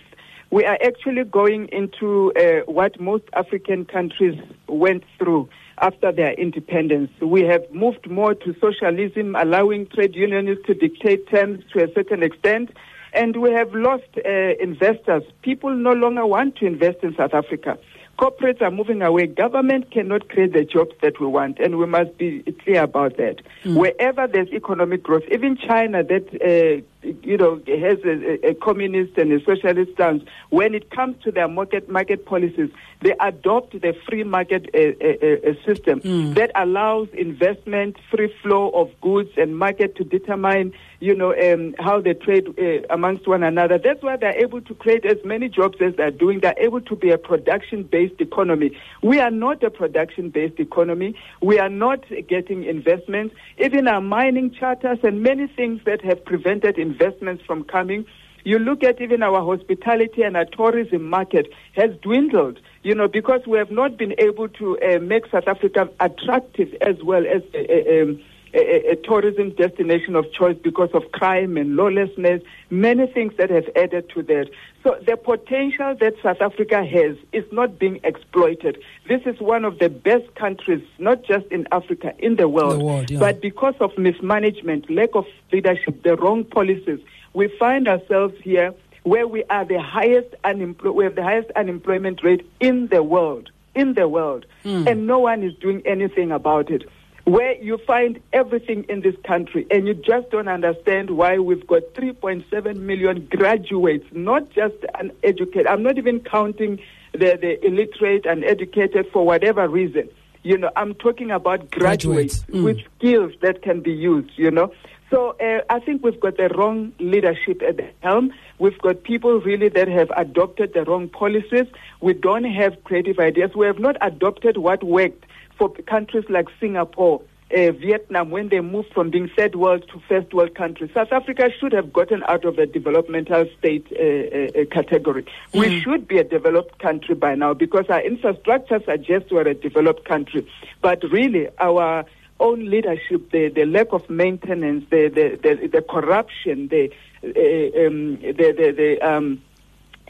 We 0.51 0.65
are 0.65 0.79
actually 0.83 1.25
going 1.25 1.69
into 1.73 2.33
uh, 2.41 2.71
what 2.73 2.99
most 2.99 3.25
African 3.35 3.85
countries 3.85 4.41
went 4.67 5.05
through 5.19 5.51
after 5.79 6.11
their 6.11 6.33
independence. 6.33 7.11
We 7.21 7.43
have 7.43 7.63
moved 7.71 8.09
more 8.09 8.35
to 8.35 8.55
socialism, 8.61 9.37
allowing 9.37 9.89
trade 9.89 10.15
unions 10.15 10.59
to 10.67 10.75
dictate 10.75 11.29
terms 11.29 11.65
to 11.73 11.85
a 11.85 11.93
certain 11.93 12.23
extent, 12.23 12.71
and 13.13 13.37
we 13.37 13.51
have 13.53 13.75
lost 13.75 14.05
uh, 14.25 14.29
investors. 14.61 15.23
People 15.43 15.75
no 15.75 15.93
longer 15.93 16.27
want 16.27 16.57
to 16.57 16.67
invest 16.67 16.99
in 17.03 17.15
South 17.17 17.35
Africa. 17.35 17.79
Corporates 18.19 18.63
are 18.63 18.71
moving 18.71 19.03
away. 19.03 19.27
Government 19.27 19.91
cannot 19.91 20.31
create 20.31 20.55
the 20.55 20.65
jobs 20.65 20.93
that 21.03 21.21
we 21.21 21.27
want, 21.27 21.59
and 21.59 21.77
we 21.77 21.85
must 21.85 22.17
be 22.17 22.41
clear 22.65 22.83
about 22.83 23.19
that. 23.19 23.43
Mm. 23.65 23.77
Wherever 23.77 24.27
there's 24.27 24.49
economic 24.49 25.03
growth, 25.03 25.25
even 25.31 25.59
China, 25.59 26.03
that 26.03 26.27
uh, 26.41 26.83
you 27.23 27.37
know, 27.37 27.61
has 27.67 27.99
a, 28.05 28.49
a, 28.49 28.55
communist 28.55 29.17
and 29.17 29.33
a 29.33 29.45
socialist 29.45 29.93
stance. 29.93 30.25
When 30.51 30.75
it 30.75 30.91
comes 30.91 31.23
to 31.25 31.31
their 31.31 31.49
market 31.49 31.89
market 31.89 32.27
policies, 32.27 32.71
they 33.03 33.15
adopt 33.21 33.73
the 33.81 33.95
free 34.09 34.25
market 34.25 34.69
uh, 34.75 34.79
uh, 34.79 35.51
uh, 35.51 35.65
system 35.65 36.01
mm. 36.01 36.35
that 36.35 36.51
allows 36.55 37.09
investment, 37.13 37.97
free 38.11 38.35
flow 38.43 38.71
of 38.71 38.91
goods, 39.01 39.31
and 39.37 39.57
market 39.59 39.95
to 39.97 40.05
determine, 40.05 40.73
you 41.01 41.15
know, 41.15 41.35
um, 41.35 41.75
how 41.79 42.01
they 42.01 42.15
trade 42.15 42.49
uh, 42.59 42.87
amongst 42.91 43.29
one 43.29 43.43
another. 43.43 43.79
That's 43.79 44.03
why 44.03 44.17
they're 44.17 44.39
able 44.39 44.63
to 44.63 44.75
create 44.75 45.05
as 45.05 45.19
many 45.25 45.49
jobs 45.49 45.77
as 45.81 45.95
they're 45.97 46.11
doing. 46.11 46.41
They're 46.41 46.59
able 46.59 46.81
to 46.81 46.97
be 46.97 47.11
a 47.11 47.19
production-based 47.19 48.21
economy. 48.21 48.77
We 49.03 49.21
are 49.21 49.31
not 49.31 49.63
a 49.63 49.71
production-based 49.71 50.59
economy. 50.59 51.15
We 51.41 51.59
are 51.59 51.69
not 51.69 52.05
getting 52.29 52.65
investments. 52.65 53.35
Even 53.59 53.87
our 53.89 54.01
mining 54.01 54.51
charters 54.53 54.99
and 55.03 55.23
many 55.23 55.47
things 55.47 55.83
that 55.85 56.03
have 56.03 56.25
prevented 56.25 56.79
investment 56.79 56.96
investments 56.97 57.45
from 57.47 57.65
coming. 57.65 58.07
You 58.45 58.59
look 58.59 58.85
at 58.85 59.01
even 59.01 59.23
our 59.23 59.43
hospitality 59.43 60.23
and 60.23 60.37
our 60.37 60.45
tourism 60.45 61.03
market 61.05 61.49
has 61.73 61.91
dwindled, 62.03 62.61
you 62.83 62.95
know, 62.95 63.09
because 63.09 63.41
we 63.47 63.59
have 63.59 63.73
not 63.73 63.97
been 63.97 64.15
able 64.19 64.49
to 64.49 64.79
uh, 64.81 64.99
make 65.01 65.27
South 65.27 65.49
Africa 65.49 65.91
attractive 65.99 66.73
as 66.81 67.03
well 67.03 67.25
as 67.27 67.43
a, 67.55 68.13
a, 68.13 68.25
a, 68.57 68.93
a, 68.93 68.97
tourism 68.97 69.51
destination 69.51 70.17
of 70.17 70.33
choice 70.33 70.57
because 70.63 70.89
of 70.95 71.13
crime 71.13 71.57
and 71.57 71.77
lawlessness, 71.77 72.43
many 72.71 73.07
things 73.07 73.35
that 73.37 73.51
have 73.51 73.69
added 73.77 74.09
to 74.11 74.23
that. 74.23 74.49
So 74.83 74.99
the 75.07 75.17
potential 75.17 75.95
that 76.01 76.15
South 76.23 76.41
Africa 76.41 76.85
has 76.85 77.17
is 77.33 77.45
not 77.53 77.79
being 77.79 78.01
exploited. 78.03 78.79
This 79.09 79.23
is 79.27 79.39
one 79.41 79.65
of 79.65 79.79
the 79.79 79.91
best 79.91 80.35
countries, 80.37 80.83
not 80.99 81.23
just 81.23 81.47
in 81.47 81.67
Africa, 81.71 82.15
in 82.19 82.37
the 82.37 82.49
world. 82.49 82.81
The 82.81 82.85
world 82.85 83.11
yeah. 83.11 83.19
But 83.19 83.43
because 83.43 83.75
of 83.81 83.97
mismanagement, 83.99 84.91
lack 84.91 85.15
of 85.15 85.27
leadership, 85.53 86.03
the 86.03 86.17
wrong 86.17 86.45
policies, 86.45 87.01
we 87.35 87.49
find 87.59 87.87
ourselves 87.89 88.35
here 88.43 88.73
where 89.03 89.29
we 89.29 89.45
are 89.45 89.65
the 89.65 89.81
highest 89.81 90.35
unemployed, 90.45 90.95
we 90.95 91.05
have 91.05 91.15
the 91.15 91.23
highest 91.23 91.51
unemployment 91.53 92.25
rate 92.25 92.49
in 92.59 92.89
the 92.89 93.03
world, 93.03 93.51
in 93.75 93.95
the 93.95 94.09
world, 94.09 94.47
mm. 94.65 94.87
and 94.91 95.07
no 95.07 95.19
one 95.19 95.43
is 95.43 95.55
doing 95.59 95.83
anything 95.85 96.33
about 96.33 96.71
it 96.71 96.89
where 97.27 97.57
you 97.61 97.77
find 97.79 98.21
everything 98.33 98.85
in 98.89 99.01
this 99.01 99.17
country 99.25 99.67
and 99.73 99.89
you 99.89 99.95
just 99.95 100.31
don't 100.31 100.47
understand 100.47 101.11
why 101.11 101.39
we've 101.39 101.67
got 101.67 101.83
3.7 101.95 102.77
million 102.77 103.27
graduates, 103.29 104.07
not 104.13 104.49
just 104.51 104.77
uneducated. 104.95 105.67
I'm 105.67 105.83
not 105.83 105.99
even 105.99 106.21
counting 106.21 106.79
the, 107.13 107.37
the 107.41 107.67
illiterate 107.67 108.27
and 108.27 108.45
educated 108.45 109.09
for 109.13 109.27
whatever 109.27 109.69
reason. 109.69 110.09
You 110.45 110.57
know, 110.57 110.71
I'm 110.77 110.95
talking 110.95 111.33
about 111.33 111.73
graduates, 111.73 112.45
graduates. 112.45 112.45
Mm. 112.45 112.65
with 112.65 112.79
skills 112.97 113.33
that 113.43 113.61
can 113.61 113.81
be 113.81 113.91
used, 113.91 114.31
you 114.37 114.53
know. 114.53 114.73
So 115.11 115.31
uh, 115.41 115.63
I 115.69 115.81
think 115.81 116.05
we've 116.05 116.21
got 116.21 116.37
the 116.37 116.49
wrong 116.51 116.93
leadership 117.01 117.61
at 117.61 117.77
the 117.77 117.89
helm. 118.03 118.33
We've 118.61 118.79
got 118.79 119.03
people 119.03 119.41
really 119.41 119.69
that 119.71 119.89
have 119.89 120.13
adopted 120.17 120.75
the 120.75 120.85
wrong 120.85 121.09
policies. 121.09 121.67
We 122.01 122.13
don't 122.13 122.45
have 122.45 122.85
creative 122.85 123.19
ideas. 123.19 123.51
We 123.57 123.67
have 123.67 123.81
not 123.81 123.97
adopted 124.01 124.59
what 124.59 124.85
worked 124.85 125.25
for 125.59 125.71
countries 125.87 126.25
like 126.29 126.47
Singapore, 126.61 127.23
uh, 127.55 127.71
Vietnam, 127.73 128.31
when 128.31 128.49
they 128.49 128.61
moved 128.61 128.93
from 128.93 129.11
being 129.11 129.31
third 129.37 129.55
world 129.55 129.85
to 129.93 130.01
first 130.09 130.35
world 130.35 130.55
countries. 130.55 130.91
South 130.93 131.13
Africa 131.13 131.49
should 131.61 131.73
have 131.73 131.93
gotten 131.93 132.23
out 132.25 132.45
of 132.45 132.57
the 132.57 132.67
developmental 132.67 133.47
state 133.59 133.87
uh, 133.93 134.61
uh, 134.61 134.65
category. 134.67 135.25
Mm. 135.55 135.61
We 135.61 135.81
should 135.81 136.09
be 136.09 136.19
a 136.19 136.25
developed 136.25 136.79
country 136.81 137.15
by 137.15 137.37
now 137.37 137.55
because 137.55 137.87
our 137.89 138.01
infrastructure 138.01 138.81
suggests 138.85 139.31
we're 139.31 139.47
a 139.47 139.55
developed 139.55 140.05
country. 140.05 140.49
But 140.83 141.03
really, 141.05 141.49
our 141.59 142.05
own 142.41 142.69
leadership, 142.69 143.31
the, 143.31 143.49
the 143.49 143.65
lack 143.65 143.93
of 143.93 144.09
maintenance, 144.11 144.85
the, 144.91 145.09
the, 145.09 145.39
the, 145.41 145.69
the 145.69 145.83
corruption, 145.83 146.69
the, 146.69 146.91
uh, 147.23 147.87
um, 147.87 148.17
the, 148.17 148.53
the, 148.53 148.75
the 148.77 149.01
um, 149.09 149.41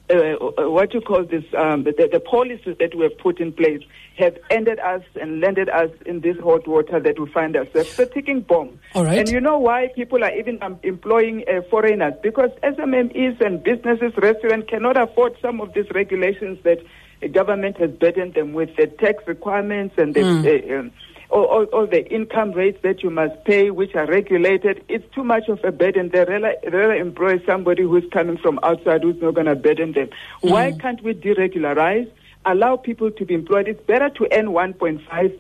uh, 0.09 0.71
what 0.71 0.95
you 0.95 1.01
call 1.01 1.25
this, 1.25 1.45
um, 1.57 1.85
the, 1.85 2.09
the, 2.13 2.21
policies 2.21 2.77
that 2.79 2.95
we 2.95 3.03
have 3.03 3.19
put 3.19 3.41
in 3.41 3.53
place 3.53 3.83
have 4.17 4.37
ended 4.51 4.79
us 4.79 5.03
and 5.21 5.41
landed 5.41 5.69
us 5.69 5.91
in 6.07 6.21
this 6.21 6.37
hot 6.39 6.67
water 6.67 7.01
that 7.01 7.19
we 7.19 7.31
find 7.33 7.57
ourselves. 7.57 7.89
It's 7.91 7.99
a 7.99 8.07
ticking 8.07 8.41
bomb. 8.41 8.79
All 8.95 9.05
right. 9.05 9.19
And 9.19 9.29
you 9.29 9.41
know 9.41 9.59
why 9.59 9.89
people 9.95 10.23
are 10.23 10.33
even 10.33 10.63
um, 10.63 10.79
employing 10.83 11.45
uh, 11.49 11.63
foreigners? 11.71 12.15
Because 12.23 12.51
SMMEs 12.63 13.41
and 13.45 13.63
businesses, 13.63 14.13
restaurants 14.17 14.69
cannot 14.71 14.97
afford 14.97 15.37
some 15.43 15.61
of 15.61 15.75
these 15.75 15.91
regulations 15.93 16.59
that 16.63 16.79
the 17.21 17.29
government 17.29 17.79
has 17.79 17.91
burdened 17.91 18.35
them 18.35 18.53
with, 18.53 18.77
the 18.77 18.87
tax 18.87 19.27
requirements 19.27 19.95
and 19.99 20.15
the. 20.15 20.21
Mm. 20.21 20.81
Um, 20.81 20.93
all, 21.31 21.45
all, 21.45 21.65
all, 21.65 21.87
the 21.87 22.07
income 22.13 22.53
rates 22.53 22.79
that 22.83 23.03
you 23.03 23.11
must 23.11 23.45
pay, 23.45 23.71
which 23.71 23.95
are 23.95 24.07
regulated, 24.07 24.85
it's 24.89 25.05
too 25.15 25.25
much 25.25 25.49
of 25.49 25.63
a 25.65 25.73
burden. 25.73 26.11
They 26.13 26.21
rather, 26.21 26.55
rather 26.65 26.95
employ 26.95 27.43
somebody 27.45 27.83
who's 27.83 28.05
coming 28.13 28.37
from 28.39 28.61
outside 28.63 29.03
who's 29.03 29.21
not 29.21 29.35
going 29.35 29.47
to 29.47 29.57
burden 29.57 29.93
them. 29.93 30.09
Mm. 30.43 30.51
Why 30.51 30.73
can't 30.73 31.03
we 31.03 31.15
deregularize, 31.15 32.11
allow 32.45 32.77
people 32.77 33.11
to 33.11 33.25
be 33.25 33.35
employed? 33.35 33.69
It's 33.69 33.83
better 33.87 34.11
to 34.11 34.29
earn 34.33 34.47
1.5 34.47 35.39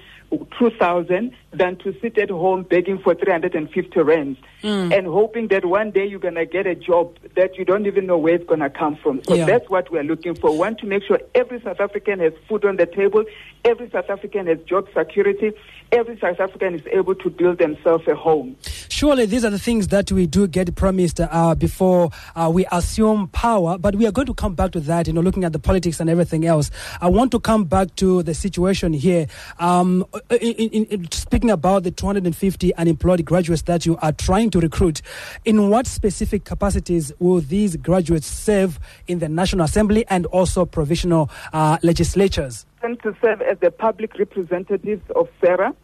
2000 0.59 1.33
than 1.56 1.76
to 1.78 1.98
sit 2.00 2.18
at 2.18 2.30
home 2.30 2.62
begging 2.62 2.98
for 2.98 3.14
350 3.14 4.00
rands 4.00 4.38
mm. 4.62 4.96
and 4.96 5.06
hoping 5.06 5.48
that 5.48 5.64
one 5.64 5.90
day 5.90 6.06
you're 6.06 6.18
going 6.18 6.34
to 6.34 6.46
get 6.46 6.66
a 6.66 6.75
job 6.75 7.16
that 7.34 7.56
you 7.56 7.64
don't 7.64 7.86
even 7.86 8.06
know 8.06 8.18
where 8.18 8.34
it's 8.34 8.46
going 8.46 8.60
to 8.60 8.70
come 8.70 8.96
from. 8.96 9.22
So 9.25 9.34
yeah. 9.34 9.46
that's 9.46 9.68
what 9.68 9.90
we're 9.90 10.04
looking 10.04 10.34
for. 10.34 10.52
We 10.52 10.58
want 10.58 10.78
to 10.80 10.86
make 10.86 11.02
sure 11.04 11.20
every 11.34 11.60
South 11.62 11.80
African 11.80 12.20
has 12.20 12.32
food 12.48 12.64
on 12.64 12.76
the 12.76 12.86
table, 12.86 13.25
every 13.64 13.90
South 13.90 14.10
African 14.10 14.46
has 14.46 14.58
job 14.60 14.88
security, 14.96 15.52
every 15.92 16.18
South 16.18 16.40
African 16.40 16.75
is 16.75 16.86
able 16.92 17.14
to 17.14 17.30
build 17.30 17.58
themselves 17.58 18.06
a 18.06 18.14
home. 18.14 18.56
Surely 18.88 19.26
these 19.26 19.44
are 19.44 19.50
the 19.50 19.58
things 19.58 19.88
that 19.88 20.10
we 20.10 20.26
do 20.26 20.46
get 20.46 20.75
promised 20.75 21.20
uh, 21.20 21.54
before 21.54 22.10
uh, 22.34 22.50
we 22.52 22.66
assume 22.72 23.28
power, 23.28 23.78
but 23.78 23.94
we 23.94 24.06
are 24.06 24.12
going 24.12 24.26
to 24.26 24.34
come 24.34 24.54
back 24.54 24.72
to 24.72 24.80
that, 24.80 25.06
you 25.06 25.12
know, 25.12 25.20
looking 25.20 25.44
at 25.44 25.52
the 25.52 25.58
politics 25.58 26.00
and 26.00 26.08
everything 26.08 26.46
else. 26.46 26.70
I 27.00 27.08
want 27.08 27.30
to 27.32 27.40
come 27.40 27.64
back 27.64 27.94
to 27.96 28.22
the 28.22 28.34
situation 28.34 28.92
here. 28.92 29.26
Um, 29.58 30.06
in, 30.30 30.38
in, 30.38 30.84
in 30.86 31.10
speaking 31.10 31.45
about 31.50 31.82
the 31.82 31.90
250 31.90 32.74
unemployed 32.76 33.24
graduates 33.24 33.62
that 33.62 33.86
you 33.86 33.96
are 34.02 34.12
trying 34.12 34.50
to 34.50 34.60
recruit, 34.60 35.02
in 35.44 35.70
what 35.70 35.86
specific 35.86 36.44
capacities 36.44 37.12
will 37.18 37.40
these 37.40 37.76
graduates 37.76 38.26
serve 38.26 38.78
in 39.06 39.18
the 39.18 39.28
National 39.28 39.64
Assembly 39.64 40.04
and 40.08 40.26
also 40.26 40.64
provisional 40.64 41.30
uh, 41.52 41.78
legislatures? 41.82 42.66
To 42.82 43.16
serve 43.20 43.42
as 43.42 43.58
the 43.58 43.70
public 43.70 44.18
representatives 44.18 45.02
of 45.16 45.28
SARA. 45.40 45.74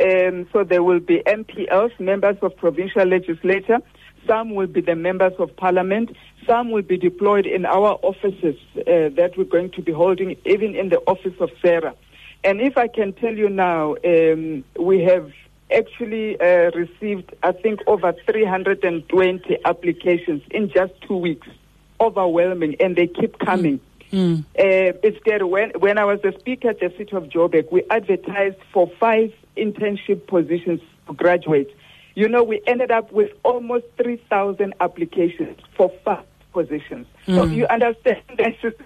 Um, 0.00 0.46
so 0.52 0.64
there 0.64 0.82
will 0.82 1.00
be 1.00 1.22
MPLs, 1.26 1.98
members 1.98 2.36
of 2.42 2.56
provincial 2.56 3.04
legislature. 3.04 3.78
Some 4.26 4.54
will 4.54 4.66
be 4.66 4.80
the 4.80 4.94
members 4.94 5.32
of 5.38 5.54
parliament. 5.56 6.16
Some 6.46 6.70
will 6.70 6.82
be 6.82 6.96
deployed 6.96 7.46
in 7.46 7.64
our 7.64 7.98
offices 8.02 8.56
uh, 8.76 9.08
that 9.16 9.32
we're 9.36 9.44
going 9.44 9.70
to 9.72 9.82
be 9.82 9.92
holding, 9.92 10.36
even 10.44 10.74
in 10.74 10.88
the 10.88 10.98
office 11.06 11.34
of 11.40 11.50
SARA. 11.62 11.94
And 12.42 12.60
if 12.60 12.78
I 12.78 12.88
can 12.88 13.12
tell 13.12 13.34
you 13.34 13.48
now, 13.48 13.96
um, 14.04 14.64
we 14.78 15.02
have 15.04 15.30
actually 15.72 16.40
uh, 16.40 16.70
received, 16.72 17.34
I 17.42 17.52
think, 17.52 17.80
over 17.86 18.14
320 18.26 19.58
applications 19.64 20.42
in 20.50 20.70
just 20.70 20.92
two 21.02 21.16
weeks. 21.16 21.48
Overwhelming, 22.00 22.76
and 22.80 22.96
they 22.96 23.06
keep 23.06 23.38
coming. 23.38 23.78
Mm. 24.10 24.40
Uh, 24.58 24.96
it's 25.02 25.18
there. 25.26 25.46
When, 25.46 25.70
when 25.78 25.98
I 25.98 26.04
was 26.04 26.20
the 26.22 26.34
speaker 26.38 26.70
at 26.70 26.80
the 26.80 26.92
city 26.96 27.14
of 27.14 27.24
Joburg, 27.24 27.70
we 27.70 27.82
advertised 27.90 28.56
for 28.72 28.90
five 28.98 29.34
internship 29.56 30.26
positions 30.26 30.80
for 31.06 31.12
graduates. 31.12 31.72
You 32.14 32.28
know, 32.28 32.42
we 32.42 32.62
ended 32.66 32.90
up 32.90 33.12
with 33.12 33.30
almost 33.44 33.84
3,000 34.02 34.74
applications 34.80 35.58
for 35.76 35.92
five 36.04 36.24
positions. 36.52 37.06
Mm. 37.26 37.34
So 37.34 37.44
you 37.44 37.66
understand 37.66 38.22
that's 38.38 38.76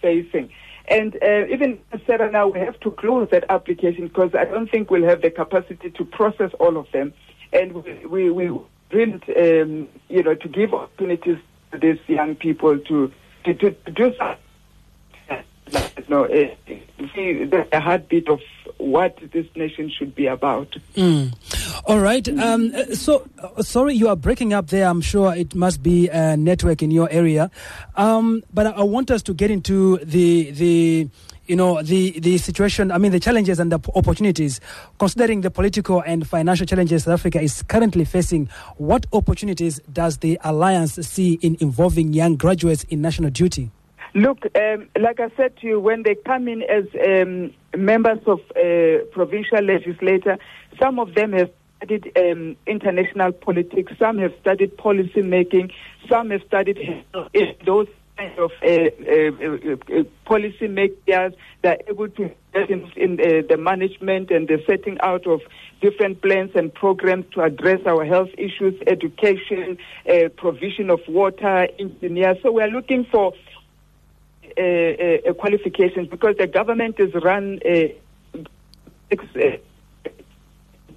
facing. 0.00 0.50
And 0.88 1.16
uh, 1.22 1.46
even 1.48 1.78
SARA 2.06 2.30
now, 2.30 2.48
we 2.48 2.60
have 2.60 2.78
to 2.80 2.90
close 2.90 3.28
that 3.30 3.44
application 3.48 4.08
because 4.08 4.34
I 4.34 4.44
don't 4.44 4.70
think 4.70 4.90
we'll 4.90 5.08
have 5.08 5.22
the 5.22 5.30
capacity 5.30 5.90
to 5.90 6.04
process 6.04 6.50
all 6.58 6.76
of 6.76 6.90
them. 6.92 7.12
And 7.52 7.84
we, 7.84 8.06
we, 8.06 8.30
we 8.30 8.48
um, 8.48 9.88
you 10.08 10.22
know, 10.22 10.34
to 10.34 10.48
give 10.48 10.74
opportunities 10.74 11.38
to 11.70 11.78
these 11.78 11.98
young 12.08 12.34
people 12.34 12.78
to, 12.78 13.12
to, 13.44 13.54
to, 13.54 13.70
to 13.70 13.90
do 13.90 14.14
something. 14.16 14.38
You 15.70 16.04
know, 16.08 16.24
uh, 16.24 16.54
see 17.14 17.44
the 17.44 17.66
heartbeat 17.72 18.28
of 18.28 18.40
what 18.82 19.18
this 19.32 19.46
nation 19.54 19.88
should 19.90 20.14
be 20.14 20.26
about. 20.26 20.76
Mm. 20.96 21.32
All 21.86 22.00
right. 22.00 22.28
Um, 22.28 22.72
so, 22.94 23.28
uh, 23.38 23.62
sorry, 23.62 23.94
you 23.94 24.08
are 24.08 24.16
breaking 24.16 24.52
up 24.52 24.68
there. 24.68 24.86
I'm 24.88 25.00
sure 25.00 25.34
it 25.34 25.54
must 25.54 25.82
be 25.82 26.08
a 26.08 26.36
network 26.36 26.82
in 26.82 26.90
your 26.90 27.08
area. 27.10 27.50
Um, 27.96 28.42
but 28.52 28.66
I 28.66 28.82
want 28.82 29.10
us 29.10 29.22
to 29.24 29.34
get 29.34 29.50
into 29.50 29.98
the 29.98 30.50
the 30.50 31.08
you 31.46 31.56
know 31.56 31.82
the 31.82 32.18
the 32.20 32.38
situation 32.38 32.92
i 32.92 32.98
mean 32.98 33.10
the 33.10 33.18
challenges 33.18 33.58
and 33.58 33.72
the 33.72 33.78
opportunities 33.96 34.60
considering 35.00 35.40
the 35.40 35.50
political 35.50 36.00
and 36.06 36.24
financial 36.26 36.64
challenges 36.64 37.02
south 37.02 37.14
africa 37.14 37.40
is 37.40 37.64
currently 37.64 38.04
facing 38.04 38.48
what 38.76 39.06
opportunities 39.12 39.80
does 39.92 40.18
the 40.18 40.38
alliance 40.44 40.94
see 40.94 41.34
in 41.42 41.56
involving 41.60 42.12
young 42.12 42.36
graduates 42.36 42.84
in 42.84 43.02
national 43.02 43.28
duty 43.28 43.72
Look, 44.14 44.44
um, 44.56 44.88
like 45.00 45.20
I 45.20 45.30
said 45.36 45.56
to 45.58 45.66
you, 45.66 45.80
when 45.80 46.02
they 46.02 46.14
come 46.14 46.46
in 46.46 46.62
as 46.62 46.84
um, 47.06 47.52
members 47.74 48.18
of 48.26 48.40
uh, 48.50 49.04
provincial 49.12 49.62
legislature, 49.62 50.36
some 50.78 50.98
of 50.98 51.14
them 51.14 51.32
have 51.32 51.50
studied 51.78 52.12
um, 52.16 52.56
international 52.66 53.32
politics, 53.32 53.92
some 53.98 54.18
have 54.18 54.32
studied 54.40 54.76
policy 54.76 55.22
making, 55.22 55.70
some 56.10 56.30
have 56.30 56.42
studied 56.46 56.78
those 57.64 57.88
kind 58.18 58.38
of 58.38 58.50
uh, 58.62 58.66
uh, 58.66 59.98
uh, 59.98 60.04
policy 60.26 60.68
makers 60.68 61.32
that 61.62 61.80
are 61.80 61.90
able 61.90 62.08
to 62.10 62.30
in, 62.54 62.92
in 62.96 63.18
uh, 63.18 63.42
the 63.48 63.56
management 63.56 64.30
and 64.30 64.46
the 64.46 64.62
setting 64.66 64.98
out 65.00 65.26
of 65.26 65.40
different 65.80 66.20
plans 66.20 66.50
and 66.54 66.72
programs 66.74 67.24
to 67.32 67.40
address 67.40 67.80
our 67.86 68.04
health 68.04 68.28
issues, 68.36 68.74
education, 68.86 69.78
uh, 70.06 70.28
provision 70.36 70.90
of 70.90 71.00
water, 71.08 71.66
engineers. 71.78 72.36
So 72.42 72.52
we 72.52 72.62
are 72.62 72.68
looking 72.68 73.06
for 73.10 73.32
uh, 74.56 75.30
uh, 75.30 75.32
qualifications 75.34 76.08
because 76.08 76.36
the 76.38 76.46
government 76.46 76.96
is 76.98 77.12
run 77.14 77.60
uh, 77.64 77.88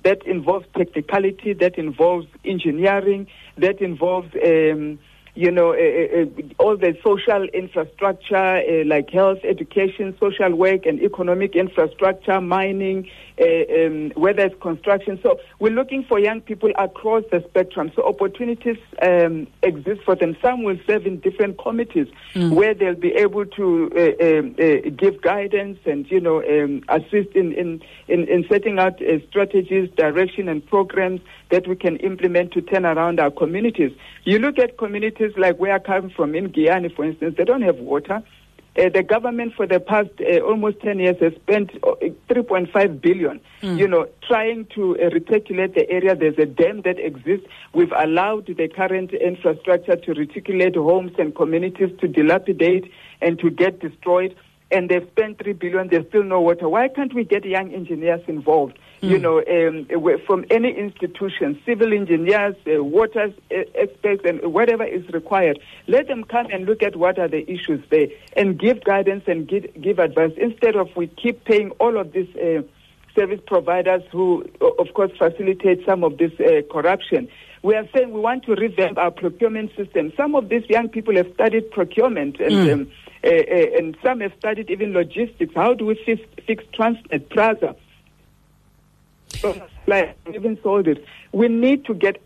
that 0.04 0.26
involves 0.26 0.66
technicality, 0.78 1.54
that 1.54 1.78
involves 1.78 2.28
engineering, 2.44 3.28
that 3.58 3.82
involves 3.82 4.30
um, 4.44 5.00
you 5.36 5.52
know, 5.52 5.74
uh, 5.74 6.22
uh, 6.22 6.26
all 6.60 6.78
the 6.78 6.98
social 7.04 7.44
infrastructure 7.54 8.36
uh, 8.36 8.86
like 8.86 9.10
health, 9.10 9.40
education, 9.44 10.16
social 10.18 10.56
work, 10.56 10.86
and 10.86 11.02
economic 11.02 11.56
infrastructure, 11.58 12.40
mining, 12.40 13.10
uh, 13.35 13.35
um, 13.42 14.12
whether 14.16 14.46
it's 14.46 14.62
construction. 14.62 15.20
So 15.22 15.40
we're 15.60 15.74
looking 15.74 16.04
for 16.04 16.20
young 16.20 16.42
people 16.42 16.72
across 16.78 17.24
the 17.32 17.44
spectrum. 17.50 17.92
So 17.96 18.04
opportunities 18.04 18.78
um, 19.02 19.48
exist 19.64 20.02
for 20.04 20.16
them. 20.16 20.38
Some 20.42 20.64
will 20.64 20.80
serve 20.88 21.06
in 21.06 21.20
different 21.20 21.58
committees 21.58 22.08
mm. 22.34 22.54
where 22.54 22.74
they'll 22.74 22.96
be 22.96 23.14
able 23.14 23.46
to 23.46 23.92
uh, 23.96 24.26
um, 24.26 24.56
uh, 24.60 24.90
give 24.96 25.22
guidance 25.22 25.80
and 25.86 26.10
you 26.10 26.20
know 26.20 26.44
um, 26.44 26.84
assist 26.90 27.36
in 27.36 27.54
in, 27.54 27.82
in, 28.08 28.28
in 28.28 28.46
setting 28.50 28.80
out 28.80 29.02
uh, 29.02 29.20
strategies, 29.30 29.90
direction, 29.96 30.48
and 30.48 30.66
programs 30.66 31.22
that 31.52 31.68
we 31.68 31.76
can 31.76 31.98
implement 31.98 32.52
to 32.54 32.62
turn 32.62 32.86
around 32.86 33.20
our 33.20 33.32
communities. 33.32 33.92
You 34.24 34.40
look 34.40 34.58
at 34.60 34.78
communities 34.78 35.34
like 35.38 35.58
where 35.58 35.74
I 35.74 35.80
come 35.80 36.10
from 36.10 36.36
in 36.36 36.52
Giyani, 36.52 36.90
for 36.90 37.06
instance, 37.06 37.36
they 37.38 37.44
don't 37.44 37.62
have 37.62 37.78
water. 37.78 38.24
Uh, 38.78 38.90
the 38.90 39.04
government 39.04 39.54
for 39.56 39.66
the 39.66 39.80
past 39.80 40.10
uh, 40.20 40.40
almost 40.40 40.82
10 40.82 41.00
years 41.00 41.16
has 41.22 41.34
spent 41.36 41.72
uh, 41.84 41.96
3.5 42.30 43.02
billion, 43.02 43.40
mm. 43.62 43.78
you 43.78 43.88
know, 43.88 44.06
trying 44.28 44.66
to 44.76 45.00
uh, 45.00 45.10
reticulate 45.12 45.74
the 45.76 45.90
area. 45.90 46.14
There's 46.14 46.38
a 46.38 46.46
dam 46.46 46.82
that 46.82 47.00
exists. 47.00 47.48
We've 47.74 47.94
allowed 47.98 48.48
the 48.48 48.68
current 48.68 49.14
infrastructure 49.14 49.96
to 49.96 50.14
reticulate 50.14 50.76
homes 50.76 51.14
and 51.18 51.34
communities 51.34 51.90
to 52.02 52.08
dilapidate 52.10 52.92
and 53.22 53.40
to 53.40 53.50
get 53.50 53.80
destroyed. 53.80 54.36
And 54.72 54.90
they've 54.90 55.08
spent 55.12 55.38
3 55.40 55.54
billion. 55.54 55.90
There's 55.90 56.08
still 56.08 56.24
no 56.24 56.42
water. 56.42 56.68
Why 56.68 56.88
can't 56.88 57.14
we 57.14 57.24
get 57.24 57.46
young 57.46 57.74
engineers 57.74 58.22
involved? 58.28 58.80
Mm. 59.02 59.10
You 59.10 59.20
know, 59.20 59.38
um, 59.40 60.20
from 60.26 60.46
any 60.50 60.72
institution, 60.76 61.62
civil 61.66 61.94
engineers, 61.94 62.56
uh, 62.66 62.84
water 62.84 63.32
uh, 63.52 63.56
experts, 63.76 64.24
and 64.26 64.42
whatever 64.54 64.84
is 64.84 65.08
required. 65.10 65.60
Let 65.88 66.08
them 66.08 66.24
come 66.24 66.48
and 66.52 66.66
look 66.66 66.82
at 66.82 66.96
what 66.96 67.20
are 67.20 67.28
the 67.28 67.50
issues 67.50 67.84
there 67.92 68.08
and 68.36 68.60
give 68.60 68.84
guidance 68.84 69.26
and 69.28 69.48
give, 69.48 69.66
give 69.80 70.00
advice 70.00 70.32
instead 70.38 70.76
of 70.76 70.90
we 70.96 71.08
keep 71.08 71.46
paying 71.46 71.70
all 71.72 72.00
of 72.00 72.14
these 72.14 72.34
uh, 72.36 72.64
service 73.16 73.40
providers 73.46 74.02
who, 74.12 74.44
of 74.80 74.94
course, 74.94 75.12
facilitate 75.18 75.86
some 75.86 76.04
of 76.04 76.18
this 76.18 76.32
uh, 76.40 76.62
corruption. 76.72 77.28
We 77.62 77.76
are 77.76 77.88
saying 77.96 78.12
we 78.12 78.20
want 78.20 78.46
to 78.46 78.56
revamp 78.56 78.98
our 78.98 79.12
procurement 79.12 79.72
system. 79.76 80.14
Some 80.18 80.36
of 80.36 80.50
these 80.50 80.64
young 80.70 80.90
people 80.90 81.16
have 81.16 81.32
studied 81.34 81.70
procurement 81.72 82.40
and. 82.40 82.52
Mm. 82.52 82.74
Um, 82.74 82.92
uh, 83.24 83.78
and 83.78 83.98
some 84.04 84.20
have 84.22 84.34
studied 84.38 84.70
even 84.70 84.94
logistics. 84.94 85.54
How 85.56 85.74
do 85.74 85.86
we 85.86 85.96
fix, 86.06 86.22
fix 86.46 86.64
Transnet, 86.74 87.30
PRASA? 87.30 87.76
like 89.88 90.18
even 90.34 90.58
sold 90.64 90.88
it. 90.88 91.04
We 91.32 91.48
need 91.48 91.86
to 91.86 91.94
get. 91.94 92.22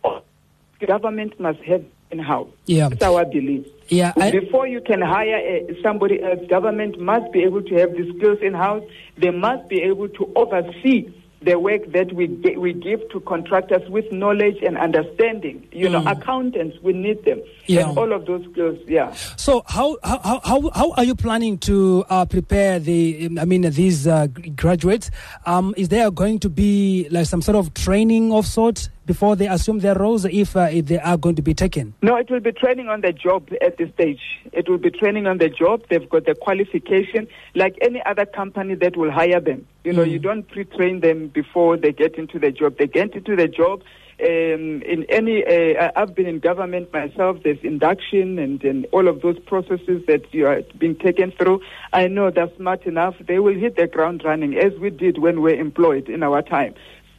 The 0.80 0.88
government 0.88 1.38
must 1.40 1.60
have 1.62 1.84
in 2.12 2.20
house. 2.20 2.50
Yeah. 2.66 2.90
That's 2.90 3.04
our 3.04 3.26
belief. 3.26 3.68
Yeah, 3.90 4.14
I- 4.18 4.32
Before 4.32 4.68
you 4.68 4.82
can 4.82 5.02
hire 5.02 5.36
uh, 5.70 5.74
somebody 5.84 6.22
else, 6.22 6.40
government 6.48 7.00
must 7.00 7.32
be 7.32 7.44
able 7.44 7.62
to 7.64 7.76
have 7.76 7.92
the 7.94 8.12
skills 8.18 8.40
in 8.42 8.54
house. 8.54 8.84
They 9.18 9.32
must 9.32 9.68
be 9.68 9.82
able 9.82 10.10
to 10.10 10.32
oversee 10.36 11.12
the 11.42 11.58
work 11.58 11.92
that 11.94 12.12
we 12.14 12.28
gi- 12.28 12.58
we 12.58 12.74
give 12.74 13.00
to 13.12 13.20
contractors 13.22 13.88
with 13.90 14.12
knowledge 14.12 14.58
and 14.62 14.78
understanding. 14.78 15.66
You 15.72 15.88
know, 15.90 16.04
accountants, 16.06 16.78
we 16.84 16.92
need 16.94 17.24
them, 17.24 17.38
Mm. 17.40 17.46
Yeah. 17.68 17.90
and 17.90 17.98
all 17.98 18.12
of 18.12 18.26
those 18.26 18.44
skills. 18.52 18.78
Yeah. 18.88 19.14
So 19.38 19.64
how 19.68 19.98
how 20.04 20.42
how- 20.44 20.70
how 20.74 20.92
are 20.98 21.04
you 21.06 21.16
planning 21.16 21.58
to 21.60 22.04
uh, 22.10 22.26
prepare 22.26 22.80
the 22.80 23.30
I 23.40 23.46
mean 23.46 23.62
these 23.62 24.06
uh, 24.08 24.28
graduates? 24.56 25.12
Um, 25.46 25.74
is 25.78 25.88
there 25.90 26.12
going 26.12 26.40
to 26.40 26.50
be 26.50 27.08
like 27.10 27.26
some 27.26 27.42
sort 27.42 27.56
of 27.58 27.74
training 27.74 28.34
of 28.34 28.46
sorts 28.46 28.90
before 29.10 29.36
they 29.36 29.48
assume 29.48 29.80
their 29.80 29.96
roles, 29.96 30.24
if 30.26 30.56
uh, 30.56 30.68
if 30.72 30.86
they 30.86 31.00
are 31.00 31.18
going 31.18 31.34
to 31.34 31.42
be 31.42 31.56
taken? 31.56 31.96
No, 32.04 32.16
it 32.18 32.30
will 32.30 32.42
be 32.42 32.52
training 32.52 32.90
on 32.90 33.02
the 33.02 33.12
job 33.12 33.50
at 33.60 33.76
this 33.80 33.92
stage. 33.96 34.22
It 34.54 34.70
will 34.70 34.78
be 34.78 34.92
training 34.92 35.26
on 35.26 35.40
the 35.40 35.50
job. 35.50 35.82
They've 35.90 36.08
got 36.08 36.26
the 36.26 36.36
qualification, 36.36 37.28
like 37.56 37.76
any 37.82 38.04
other 38.06 38.28
company 38.28 38.76
that 38.76 38.96
will 38.96 39.10
hire 39.10 39.40
them. 39.40 39.66
You 39.84 39.94
know, 39.94 40.04
you 40.04 40.20
don't 40.20 40.48
pre-train 40.48 41.00
them 41.00 41.30
before 41.30 41.76
they 41.76 41.92
get 41.92 42.20
into 42.20 42.38
the 42.38 42.52
job. 42.52 42.78
They 42.78 42.86
get 42.86 43.16
into 43.16 43.36
the 43.36 43.48
job. 43.48 43.82
Um, 44.22 44.84
in 44.84 45.06
any, 45.10 45.44
uh, 45.44 45.92
I've 45.96 46.14
been 46.14 46.28
in 46.28 46.38
government 46.38 46.94
myself. 46.94 47.38
There's 47.44 47.64
induction 47.64 48.38
and, 48.38 48.64
and 48.64 48.86
all 48.92 49.08
of 49.08 49.24
those 49.24 49.40
processes 49.40 50.04
that 50.08 50.32
you 50.32 50.46
are 50.46 50.62
being 50.78 50.98
taken 50.98 51.32
through. 51.32 51.62
I 51.94 52.08
know 52.10 52.30
they're 52.30 52.56
smart 52.58 52.86
enough. 52.86 53.16
They 53.28 53.40
will 53.40 53.58
hit 53.58 53.76
the 53.76 53.88
ground 53.88 54.22
running 54.24 54.56
as 54.56 54.74
we 54.80 54.92
did 54.92 55.18
when 55.18 55.42
we 55.42 55.54
were 55.54 55.60
employed 55.60 56.10
in 56.10 56.22
our 56.22 56.44
time. 56.44 56.76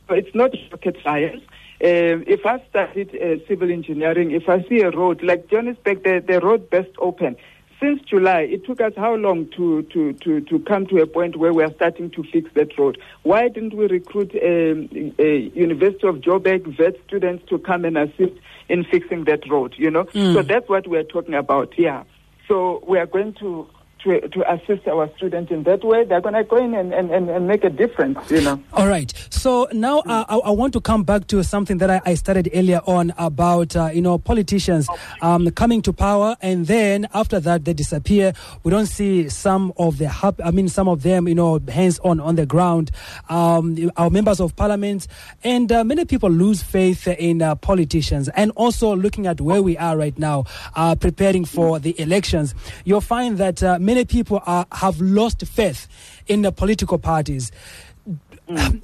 So 0.07 0.15
it's 0.15 0.35
not 0.35 0.53
rocket 0.71 0.97
science. 1.03 1.43
Um, 1.83 2.25
if 2.27 2.45
I 2.45 2.63
studied 2.69 3.17
uh, 3.17 3.47
civil 3.49 3.71
engineering, 3.71 4.33
if 4.33 4.49
I 4.51 4.63
see 4.69 4.81
a 4.83 4.91
road 4.91 5.23
like 5.23 5.49
Johannesburg, 5.49 6.05
the, 6.05 6.23
the 6.27 6.39
road 6.41 6.69
best 6.69 6.91
open. 6.99 7.37
Since 7.81 8.03
July, 8.03 8.43
it 8.43 8.67
took 8.67 8.83
us 8.83 8.93
how 8.95 9.15
long 9.15 9.49
to, 9.57 9.83
to, 9.85 10.13
to, 10.13 10.43
to 10.43 10.59
come 10.59 10.87
to 10.89 10.99
a 10.99 11.07
point 11.07 11.37
where 11.37 11.55
we 11.55 11.63
are 11.63 11.73
starting 11.73 12.11
to 12.11 12.23
fix 12.25 12.51
that 12.53 12.77
road? 12.79 12.99
Why 13.23 13.49
didn't 13.49 13.73
we 13.73 13.87
recruit 13.87 14.33
um, 14.35 15.15
a 15.19 15.51
University 15.55 16.07
of 16.07 16.17
Joburg 16.17 16.77
vet 16.77 16.97
students 17.07 17.49
to 17.49 17.59
come 17.59 17.87
and 17.87 17.97
assist 17.97 18.35
in 18.69 18.85
fixing 18.85 19.25
that 19.25 19.49
road? 19.49 19.75
You 19.79 19.91
know, 19.91 20.07
so 20.13 20.43
that's 20.43 20.69
what 20.69 20.87
we 20.87 20.99
are 20.99 21.05
talking 21.05 21.33
about. 21.33 21.73
Yeah. 21.79 22.05
So 22.47 22.85
we 22.87 22.99
are 22.99 23.07
going 23.07 23.33
to 23.41 23.67
to, 24.05 24.29
to 24.29 24.53
assist 24.53 24.87
our 24.89 25.11
students 25.17 25.51
in 25.51 25.63
that 25.65 25.85
way. 25.85 26.05
They're 26.05 26.21
going 26.21 26.35
to 26.35 26.45
go 26.45 26.57
in 26.57 26.75
and, 26.75 26.93
and, 26.93 27.11
and, 27.11 27.47
make 27.47 27.65
a 27.65 27.71
difference. 27.71 28.19
You 28.31 28.43
know. 28.43 28.63
All 28.73 28.87
right. 28.87 29.13
So 29.31 29.69
now 29.73 30.01
uh, 30.01 30.25
I, 30.29 30.37
I 30.37 30.51
want 30.51 30.73
to 30.75 30.81
come 30.81 31.03
back 31.03 31.27
to 31.29 31.43
something 31.43 31.79
that 31.79 31.91
I, 31.91 32.01
I 32.05 32.15
started 32.15 32.51
earlier 32.55 32.81
on 32.87 33.13
about 33.19 33.75
uh, 33.77 33.91
you 33.93 34.03
know 34.03 34.19
politicians 34.19 34.89
um, 35.23 35.51
coming 35.51 35.83
to 35.83 35.93
power 35.93 36.37
and 36.41 36.67
then 36.67 37.09
after 37.15 37.41
that 37.41 37.65
they 37.65 37.73
disappear. 37.73 38.33
We 38.63 38.71
don't 38.71 38.87
see 38.87 39.29
some 39.29 39.73
of 39.77 39.99
the 39.99 40.09
hap- 40.09 40.41
I 40.45 40.51
mean 40.51 40.69
some 40.69 40.89
of 40.89 41.03
them 41.03 41.29
you 41.29 41.35
know 41.35 41.61
hands 41.69 41.99
on 42.01 42.21
on 42.21 42.37
the 42.37 42.47
ground. 42.47 42.91
Um, 43.29 43.91
our 43.97 44.11
members 44.11 44.41
of 44.41 44.55
parliament 44.57 45.07
and 45.43 45.71
uh, 45.73 45.85
many 45.85 46.05
people 46.05 46.31
lose 46.31 46.63
faith 46.63 47.07
in 47.09 47.43
uh, 47.43 47.55
politicians 47.57 48.29
and 48.31 48.53
also 48.57 48.95
looking 48.95 49.27
at 49.27 49.41
where 49.41 49.63
we 49.63 49.77
are 49.79 49.97
right 49.97 50.19
now, 50.19 50.45
uh, 50.75 50.95
preparing 50.95 51.45
for 51.45 51.79
the 51.79 51.99
elections. 52.01 52.55
You'll 52.85 53.01
find 53.01 53.39
that 53.39 53.63
uh, 53.63 53.79
many 53.91 54.05
people 54.05 54.41
are, 54.47 54.67
have 54.71 55.01
lost 55.01 55.45
faith 55.47 55.89
in 56.29 56.43
the 56.43 56.53
political 56.53 56.97
parties. 56.97 57.51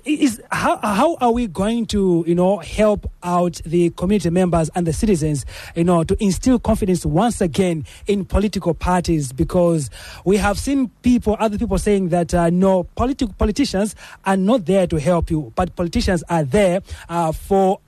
Is 0.05 0.41
how 0.51 0.77
how 0.79 1.17
are 1.21 1.33
we 1.33 1.47
going 1.49 1.87
to 1.87 2.25
you 2.27 2.35
know 2.35 2.59
help 2.59 3.11
out 3.23 3.61
the 3.65 3.91
community 3.91 4.31
members 4.31 4.69
and 4.77 4.87
the 4.87 4.93
citizens 4.93 5.45
you 5.75 5.83
know 5.83 6.05
to 6.05 6.17
instill 6.23 6.61
confidence 6.61 7.05
once 7.05 7.41
again 7.41 7.85
in 8.07 8.25
political 8.25 8.75
parties? 8.75 9.33
Because 9.33 9.91
we 10.25 10.37
have 10.37 10.57
seen 10.57 10.89
people 11.03 11.37
other 11.41 11.59
people 11.59 11.79
saying 11.79 12.11
that 12.11 12.33
uh, 12.33 12.51
no 12.51 12.85
political 12.95 13.35
politicians 13.35 13.97
are 14.25 14.37
not 14.37 14.67
there 14.67 14.87
to 14.87 15.01
help 15.01 15.31
you 15.31 15.53
but 15.57 15.75
politicians 15.75 16.23
are 16.29 16.45
there 16.45 16.81
uh, 17.09 17.33
for 17.33 17.81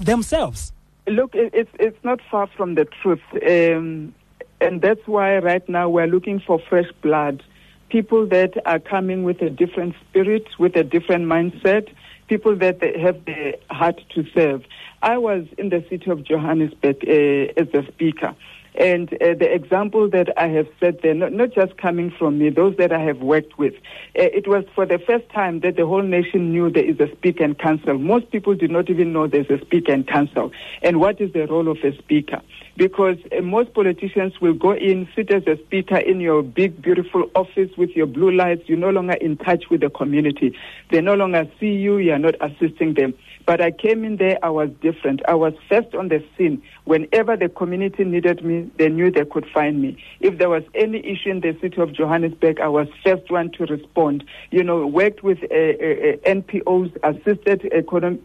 themselves. 0.00 0.72
Look, 1.06 1.30
it's 1.34 1.70
it's 1.80 2.02
not 2.04 2.20
far 2.30 2.46
from 2.56 2.76
the 2.76 2.84
truth, 2.84 3.22
um, 3.48 4.14
and 4.62 4.80
that's 4.80 5.06
why 5.06 5.38
right 5.38 5.68
now 5.68 5.88
we're 5.88 6.06
looking 6.06 6.40
for 6.40 6.58
fresh 6.58 6.90
blood, 7.02 7.42
people 7.90 8.26
that 8.28 8.54
are 8.64 8.78
coming 8.78 9.24
with 9.24 9.42
a 9.42 9.50
different 9.50 9.94
spirit, 10.08 10.46
with 10.58 10.76
a 10.76 10.84
different 10.84 11.26
mindset, 11.26 11.92
people 12.28 12.56
that 12.56 12.80
have 12.82 13.24
the 13.24 13.58
heart 13.70 14.00
to 14.14 14.24
serve. 14.32 14.62
I 15.02 15.18
was 15.18 15.46
in 15.58 15.70
the 15.70 15.84
city 15.90 16.10
of 16.10 16.22
Johannesburg 16.22 17.04
uh, 17.06 17.60
as 17.60 17.68
a 17.74 17.84
speaker. 17.92 18.34
And 18.74 19.12
uh, 19.14 19.34
the 19.38 19.52
example 19.52 20.08
that 20.10 20.28
I 20.38 20.48
have 20.48 20.66
said 20.80 21.00
there, 21.02 21.14
not, 21.14 21.32
not 21.32 21.52
just 21.52 21.76
coming 21.76 22.10
from 22.10 22.38
me, 22.38 22.48
those 22.48 22.76
that 22.78 22.90
I 22.90 23.00
have 23.00 23.18
worked 23.18 23.58
with, 23.58 23.74
uh, 23.74 24.32
it 24.32 24.48
was 24.48 24.64
for 24.74 24.86
the 24.86 24.98
first 24.98 25.28
time 25.30 25.60
that 25.60 25.76
the 25.76 25.86
whole 25.86 26.02
nation 26.02 26.52
knew 26.52 26.70
there 26.70 26.84
is 26.84 26.98
a 26.98 27.10
speaker 27.12 27.44
and 27.44 27.58
council. 27.58 27.98
Most 27.98 28.30
people 28.30 28.54
did 28.54 28.70
not 28.70 28.88
even 28.88 29.12
know 29.12 29.26
there's 29.26 29.50
a 29.50 29.60
speaker 29.60 29.92
and 29.92 30.06
council. 30.06 30.52
And 30.82 31.00
what 31.00 31.20
is 31.20 31.32
the 31.32 31.46
role 31.46 31.68
of 31.68 31.78
a 31.84 31.96
speaker? 31.98 32.40
Because 32.76 33.18
uh, 33.36 33.42
most 33.42 33.74
politicians 33.74 34.40
will 34.40 34.54
go 34.54 34.72
in, 34.72 35.06
sit 35.14 35.30
as 35.30 35.46
a 35.46 35.58
speaker 35.64 35.98
in 35.98 36.20
your 36.20 36.42
big, 36.42 36.80
beautiful 36.80 37.30
office 37.34 37.70
with 37.76 37.90
your 37.90 38.06
blue 38.06 38.30
lights. 38.30 38.62
You're 38.66 38.78
no 38.78 38.90
longer 38.90 39.14
in 39.14 39.36
touch 39.36 39.64
with 39.70 39.82
the 39.82 39.90
community. 39.90 40.56
They 40.90 41.02
no 41.02 41.14
longer 41.14 41.46
see 41.60 41.74
you. 41.74 41.98
You 41.98 42.12
are 42.12 42.18
not 42.18 42.36
assisting 42.40 42.94
them. 42.94 43.12
But 43.46 43.60
I 43.60 43.70
came 43.70 44.04
in 44.04 44.16
there, 44.16 44.38
I 44.42 44.50
was 44.50 44.70
different. 44.80 45.22
I 45.26 45.34
was 45.34 45.54
first 45.68 45.94
on 45.94 46.08
the 46.08 46.24
scene. 46.36 46.62
Whenever 46.84 47.36
the 47.36 47.48
community 47.48 48.04
needed 48.04 48.44
me, 48.44 48.70
they 48.78 48.88
knew 48.88 49.10
they 49.10 49.24
could 49.24 49.46
find 49.52 49.80
me. 49.82 50.02
If 50.20 50.38
there 50.38 50.48
was 50.48 50.62
any 50.74 50.98
issue 51.04 51.30
in 51.30 51.40
the 51.40 51.56
city 51.60 51.80
of 51.80 51.92
Johannesburg, 51.92 52.60
I 52.60 52.68
was 52.68 52.88
first 53.04 53.30
one 53.30 53.50
to 53.52 53.66
respond. 53.66 54.24
You 54.50 54.62
know, 54.62 54.86
worked 54.86 55.22
with 55.22 55.38
uh, 55.42 55.54
uh, 55.54 55.56
uh, 55.56 56.16
NPOs, 56.26 56.96
assisted 57.02 57.68
economic 57.72 58.20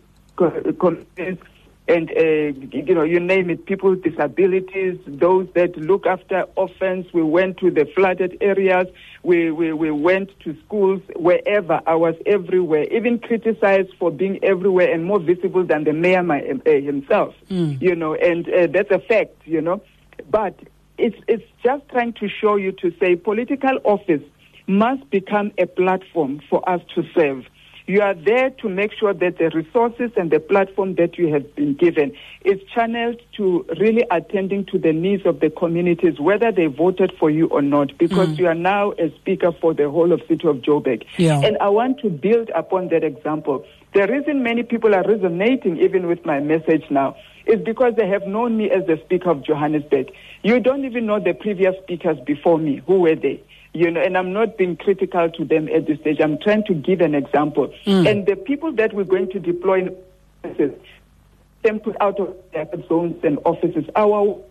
and 1.88 2.12
uh, 2.12 2.68
you 2.72 2.94
know, 2.94 3.04
you 3.04 3.20
name 3.20 3.50
it, 3.50 3.66
people 3.66 3.92
with 3.92 4.04
disabilities, 4.04 5.00
those 5.08 5.48
that 5.56 5.78
look 5.78 6.06
after 6.06 6.44
orphans. 6.56 7.06
We 7.14 7.24
went 7.24 7.58
to 7.60 7.72
the 7.72 7.86
flooded 7.96 8.38
areas. 8.42 8.88
We, 9.24 9.52
we, 9.52 9.74
we 9.74 9.92
went 9.92 10.38
to 10.42 10.56
schools, 10.66 11.02
wherever. 11.16 11.82
I 11.88 11.96
was 11.96 12.16
everywhere, 12.26 12.84
even 12.92 13.20
criticized 13.20 13.94
for 14.00 14.12
being 14.12 14.44
everywhere 14.44 14.94
and 14.94 15.06
more 15.06 15.20
visible 15.20 15.66
than 15.66 15.86
the 15.86 15.94
mayor 15.94 16.24
my, 16.24 16.42
uh, 16.42 16.72
himself, 16.72 17.34
you 17.82 17.96
know, 17.96 18.16
and 18.16 18.48
uh, 18.50 18.68
that's 18.68 18.92
a 18.92 19.00
fact, 19.00 19.36
you 19.46 19.62
know. 19.62 19.82
But 20.30 20.60
it's, 20.98 21.18
it's 21.28 21.44
just 21.64 21.88
trying 21.90 22.14
to 22.14 22.28
show 22.28 22.56
you 22.56 22.72
to 22.74 22.94
say 23.00 23.16
political 23.16 23.80
office 23.84 24.22
must 24.68 25.10
become 25.10 25.52
a 25.58 25.66
platform 25.66 26.42
for 26.50 26.68
us 26.70 26.82
to 26.96 27.04
serve. 27.16 27.46
You 27.88 28.02
are 28.02 28.14
there 28.14 28.50
to 28.50 28.68
make 28.68 28.92
sure 28.92 29.14
that 29.14 29.38
the 29.38 29.50
resources 29.50 30.12
and 30.18 30.30
the 30.30 30.42
platform 30.42 30.96
that 30.96 31.18
you 31.18 31.34
have 31.34 31.56
been 31.56 31.74
given 31.74 32.12
is 32.44 32.60
channeled 32.76 33.22
to 33.38 33.66
really 33.80 34.06
attending 34.12 34.66
to 34.66 34.78
the 34.78 34.92
needs 34.92 35.26
of 35.26 35.40
the 35.40 35.50
communities, 35.50 36.20
whether 36.20 36.52
they 36.52 36.66
voted 36.66 37.14
for 37.18 37.30
you 37.30 37.48
or 37.48 37.62
not, 37.62 37.98
because 37.98 38.28
mm. 38.28 38.40
you 38.40 38.48
are 38.48 38.54
now 38.54 38.92
a 39.00 39.10
speaker 39.16 39.54
for 39.62 39.74
the 39.74 39.90
whole 39.90 40.12
of 40.12 40.20
City 40.28 40.46
of 40.50 40.58
Joburg. 40.58 41.06
Yeah. 41.16 41.40
And 41.40 41.58
I 41.60 41.70
want 41.70 42.02
to 42.02 42.10
build 42.10 42.50
upon 42.50 42.90
that 42.90 43.06
example. 43.06 43.66
The 43.94 44.06
reason 44.06 44.44
many 44.44 44.64
people 44.64 44.94
are 44.94 45.08
resonating 45.08 45.78
even 45.78 46.08
with 46.08 46.26
my 46.26 46.42
message 46.42 46.84
now 46.90 47.16
is 47.46 47.62
because 47.62 47.94
they 47.96 48.08
have 48.10 48.24
known 48.28 48.58
me 48.58 48.70
as 48.70 48.86
the 48.86 49.00
Speaker 49.06 49.32
of 49.32 49.44
Johannesburg. 49.44 50.12
You 50.44 50.60
don't 50.60 50.84
even 50.84 51.06
know 51.06 51.22
the 51.22 51.34
previous 51.34 51.74
speakers 51.84 52.18
before 52.26 52.58
me. 52.58 52.82
Who 52.86 53.00
were 53.00 53.16
they? 53.16 53.42
You 53.78 53.92
know, 53.92 54.02
and 54.02 54.18
I'm 54.18 54.34
not 54.34 54.58
being 54.58 54.76
critical 54.76 55.30
to 55.30 55.46
them 55.46 55.70
at 55.70 55.86
this 55.86 56.00
stage. 56.00 56.20
I'm 56.20 56.40
trying 56.40 56.64
to 56.66 56.74
give 56.74 57.00
an 57.02 57.14
example. 57.14 57.72
And 57.86 58.26
the 58.26 58.36
people 58.36 58.72
that 58.74 58.92
we're 58.94 59.04
going 59.04 59.30
to 59.32 59.40
deploy 59.40 59.80
in 59.82 59.96
offices, 60.44 60.74
them 61.64 61.80
put 61.80 61.96
out 62.02 62.20
of 62.20 62.36
their 62.54 62.68
zones 62.90 63.24
and 63.24 63.38
offices. 63.46 63.86
Our 63.96 64.42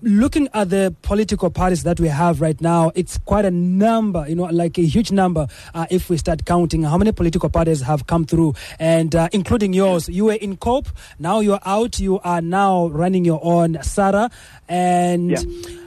looking 0.00 0.48
at 0.54 0.70
the 0.70 0.94
political 1.02 1.50
parties 1.50 1.82
that 1.82 1.98
we 2.00 2.08
have 2.08 2.40
right 2.40 2.60
now, 2.60 2.90
it's 2.94 3.18
quite 3.18 3.44
a 3.44 3.50
number, 3.50 4.26
you 4.28 4.34
know, 4.34 4.44
like 4.44 4.78
a 4.78 4.82
huge 4.84 5.10
number. 5.12 5.46
Uh, 5.74 5.86
if 5.90 6.08
we 6.08 6.16
start 6.16 6.44
counting 6.44 6.82
how 6.84 6.96
many 6.96 7.12
political 7.12 7.48
parties 7.50 7.80
have 7.82 8.06
come 8.06 8.24
through, 8.24 8.54
and 8.78 9.14
uh, 9.14 9.28
including 9.32 9.72
yours, 9.74 10.08
you 10.08 10.26
were 10.26 10.34
in 10.34 10.56
COPE, 10.56 10.88
now 11.18 11.40
you're 11.40 11.60
out, 11.66 11.98
you 12.00 12.18
are 12.20 12.40
now 12.40 12.88
running 12.88 13.24
your 13.26 13.40
own 13.42 13.78
SARA, 13.82 14.30
and 14.68 15.30
Yeah. 15.32 15.80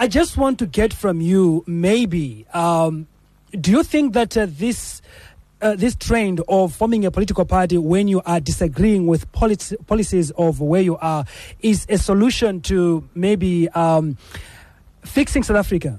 I 0.00 0.06
just 0.06 0.36
want 0.36 0.60
to 0.60 0.66
get 0.66 0.94
from 0.94 1.20
you, 1.20 1.64
maybe, 1.66 2.46
um, 2.54 3.08
do 3.50 3.72
you 3.72 3.82
think 3.82 4.14
that 4.14 4.36
uh, 4.36 4.46
this? 4.48 5.02
Uh, 5.60 5.74
this 5.74 5.96
trend 5.96 6.40
of 6.48 6.72
forming 6.72 7.04
a 7.04 7.10
political 7.10 7.44
party 7.44 7.76
when 7.76 8.06
you 8.06 8.22
are 8.24 8.38
disagreeing 8.38 9.08
with 9.08 9.26
polic- 9.32 9.74
policies 9.88 10.30
of 10.38 10.60
where 10.60 10.82
you 10.82 10.96
are 10.98 11.24
is 11.58 11.84
a 11.88 11.98
solution 11.98 12.60
to 12.60 13.02
maybe 13.16 13.68
um, 13.70 14.16
fixing 15.02 15.42
South 15.42 15.56
Africa? 15.56 15.98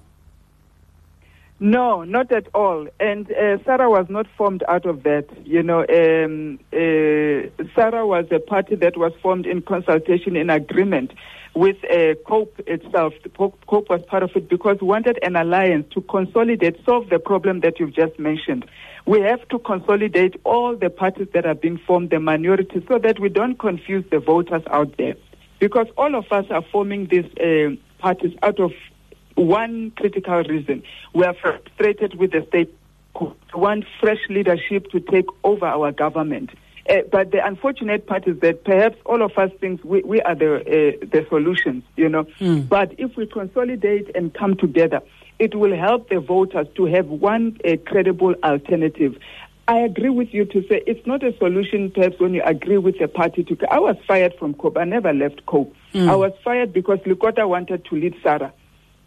No, 1.59 2.05
not 2.05 2.31
at 2.31 2.47
all. 2.53 2.87
And 3.01 3.29
uh, 3.29 3.61
SARA 3.65 3.89
was 3.89 4.05
not 4.07 4.27
formed 4.37 4.63
out 4.69 4.85
of 4.85 5.03
that. 5.03 5.25
You 5.45 5.61
know, 5.61 5.79
um, 5.79 6.57
uh, 6.71 7.65
SARA 7.75 8.07
was 8.07 8.27
a 8.31 8.39
party 8.39 8.75
that 8.75 8.95
was 8.95 9.11
formed 9.21 9.45
in 9.45 9.61
consultation, 9.61 10.37
in 10.37 10.49
agreement 10.49 11.11
with 11.55 11.77
uh, 11.85 12.15
COPE 12.25 12.59
itself. 12.67 13.13
COPE 13.35 13.89
was 13.89 14.01
part 14.07 14.23
of 14.23 14.31
it 14.35 14.49
because 14.49 14.77
we 14.81 14.87
wanted 14.87 15.19
an 15.23 15.35
alliance 15.35 15.87
to 15.93 16.01
consolidate, 16.01 16.83
solve 16.85 17.09
the 17.09 17.19
problem 17.19 17.61
that 17.61 17.79
you've 17.79 17.93
just 17.93 18.17
mentioned. 18.19 18.65
We 19.05 19.21
have 19.21 19.47
to 19.49 19.59
consolidate 19.59 20.35
all 20.43 20.75
the 20.75 20.89
parties 20.89 21.27
that 21.33 21.45
are 21.45 21.55
being 21.55 21.79
formed, 21.79 22.11
the 22.11 22.19
minority, 22.19 22.85
so 22.87 22.99
that 22.99 23.19
we 23.19 23.29
don't 23.29 23.57
confuse 23.57 24.05
the 24.11 24.19
voters 24.19 24.61
out 24.69 24.97
there. 24.97 25.15
Because 25.59 25.87
all 25.97 26.15
of 26.15 26.31
us 26.31 26.45
are 26.49 26.63
forming 26.71 27.07
these 27.07 27.25
uh, 27.37 27.75
parties 27.99 28.37
out 28.43 28.59
of 28.59 28.71
one 29.35 29.91
critical 29.91 30.43
reason. 30.43 30.83
We 31.13 31.25
are 31.25 31.33
frustrated 31.33 32.15
with 32.15 32.31
the 32.31 32.45
state. 32.47 32.73
We 33.19 33.31
want 33.53 33.85
fresh 33.99 34.19
leadership 34.29 34.89
to 34.91 34.99
take 34.99 35.25
over 35.43 35.65
our 35.65 35.91
government. 35.91 36.51
Uh, 36.89 37.01
but 37.11 37.31
the 37.31 37.45
unfortunate 37.45 38.07
part 38.07 38.27
is 38.27 38.39
that 38.39 38.63
perhaps 38.63 38.97
all 39.05 39.21
of 39.21 39.37
us 39.37 39.51
think 39.59 39.83
we, 39.83 40.01
we 40.01 40.21
are 40.21 40.33
the 40.33 40.55
uh, 40.55 41.05
the 41.11 41.25
solutions, 41.29 41.83
you 41.95 42.09
know. 42.09 42.23
Mm. 42.39 42.67
But 42.67 42.95
if 42.97 43.15
we 43.15 43.27
consolidate 43.27 44.15
and 44.15 44.33
come 44.33 44.55
together, 44.55 45.01
it 45.37 45.53
will 45.53 45.75
help 45.75 46.09
the 46.09 46.19
voters 46.19 46.67
to 46.75 46.85
have 46.85 47.07
one 47.07 47.59
uh, 47.63 47.77
credible 47.85 48.33
alternative. 48.43 49.17
I 49.67 49.81
agree 49.81 50.09
with 50.09 50.33
you 50.33 50.45
to 50.45 50.67
say 50.67 50.81
it's 50.87 51.05
not 51.05 51.23
a 51.23 51.37
solution, 51.37 51.91
perhaps, 51.91 52.19
when 52.19 52.33
you 52.33 52.41
agree 52.43 52.79
with 52.79 52.99
a 53.01 53.07
party. 53.07 53.43
To 53.43 53.57
I 53.71 53.77
was 53.77 53.95
fired 54.07 54.33
from 54.39 54.55
COPE. 54.55 54.77
I 54.77 54.83
never 54.85 55.13
left 55.13 55.45
COPE. 55.45 55.75
Mm. 55.93 56.09
I 56.09 56.15
was 56.15 56.31
fired 56.43 56.73
because 56.73 56.97
Lekota 56.99 57.47
wanted 57.47 57.85
to 57.85 57.95
lead 57.95 58.15
SARA. 58.23 58.51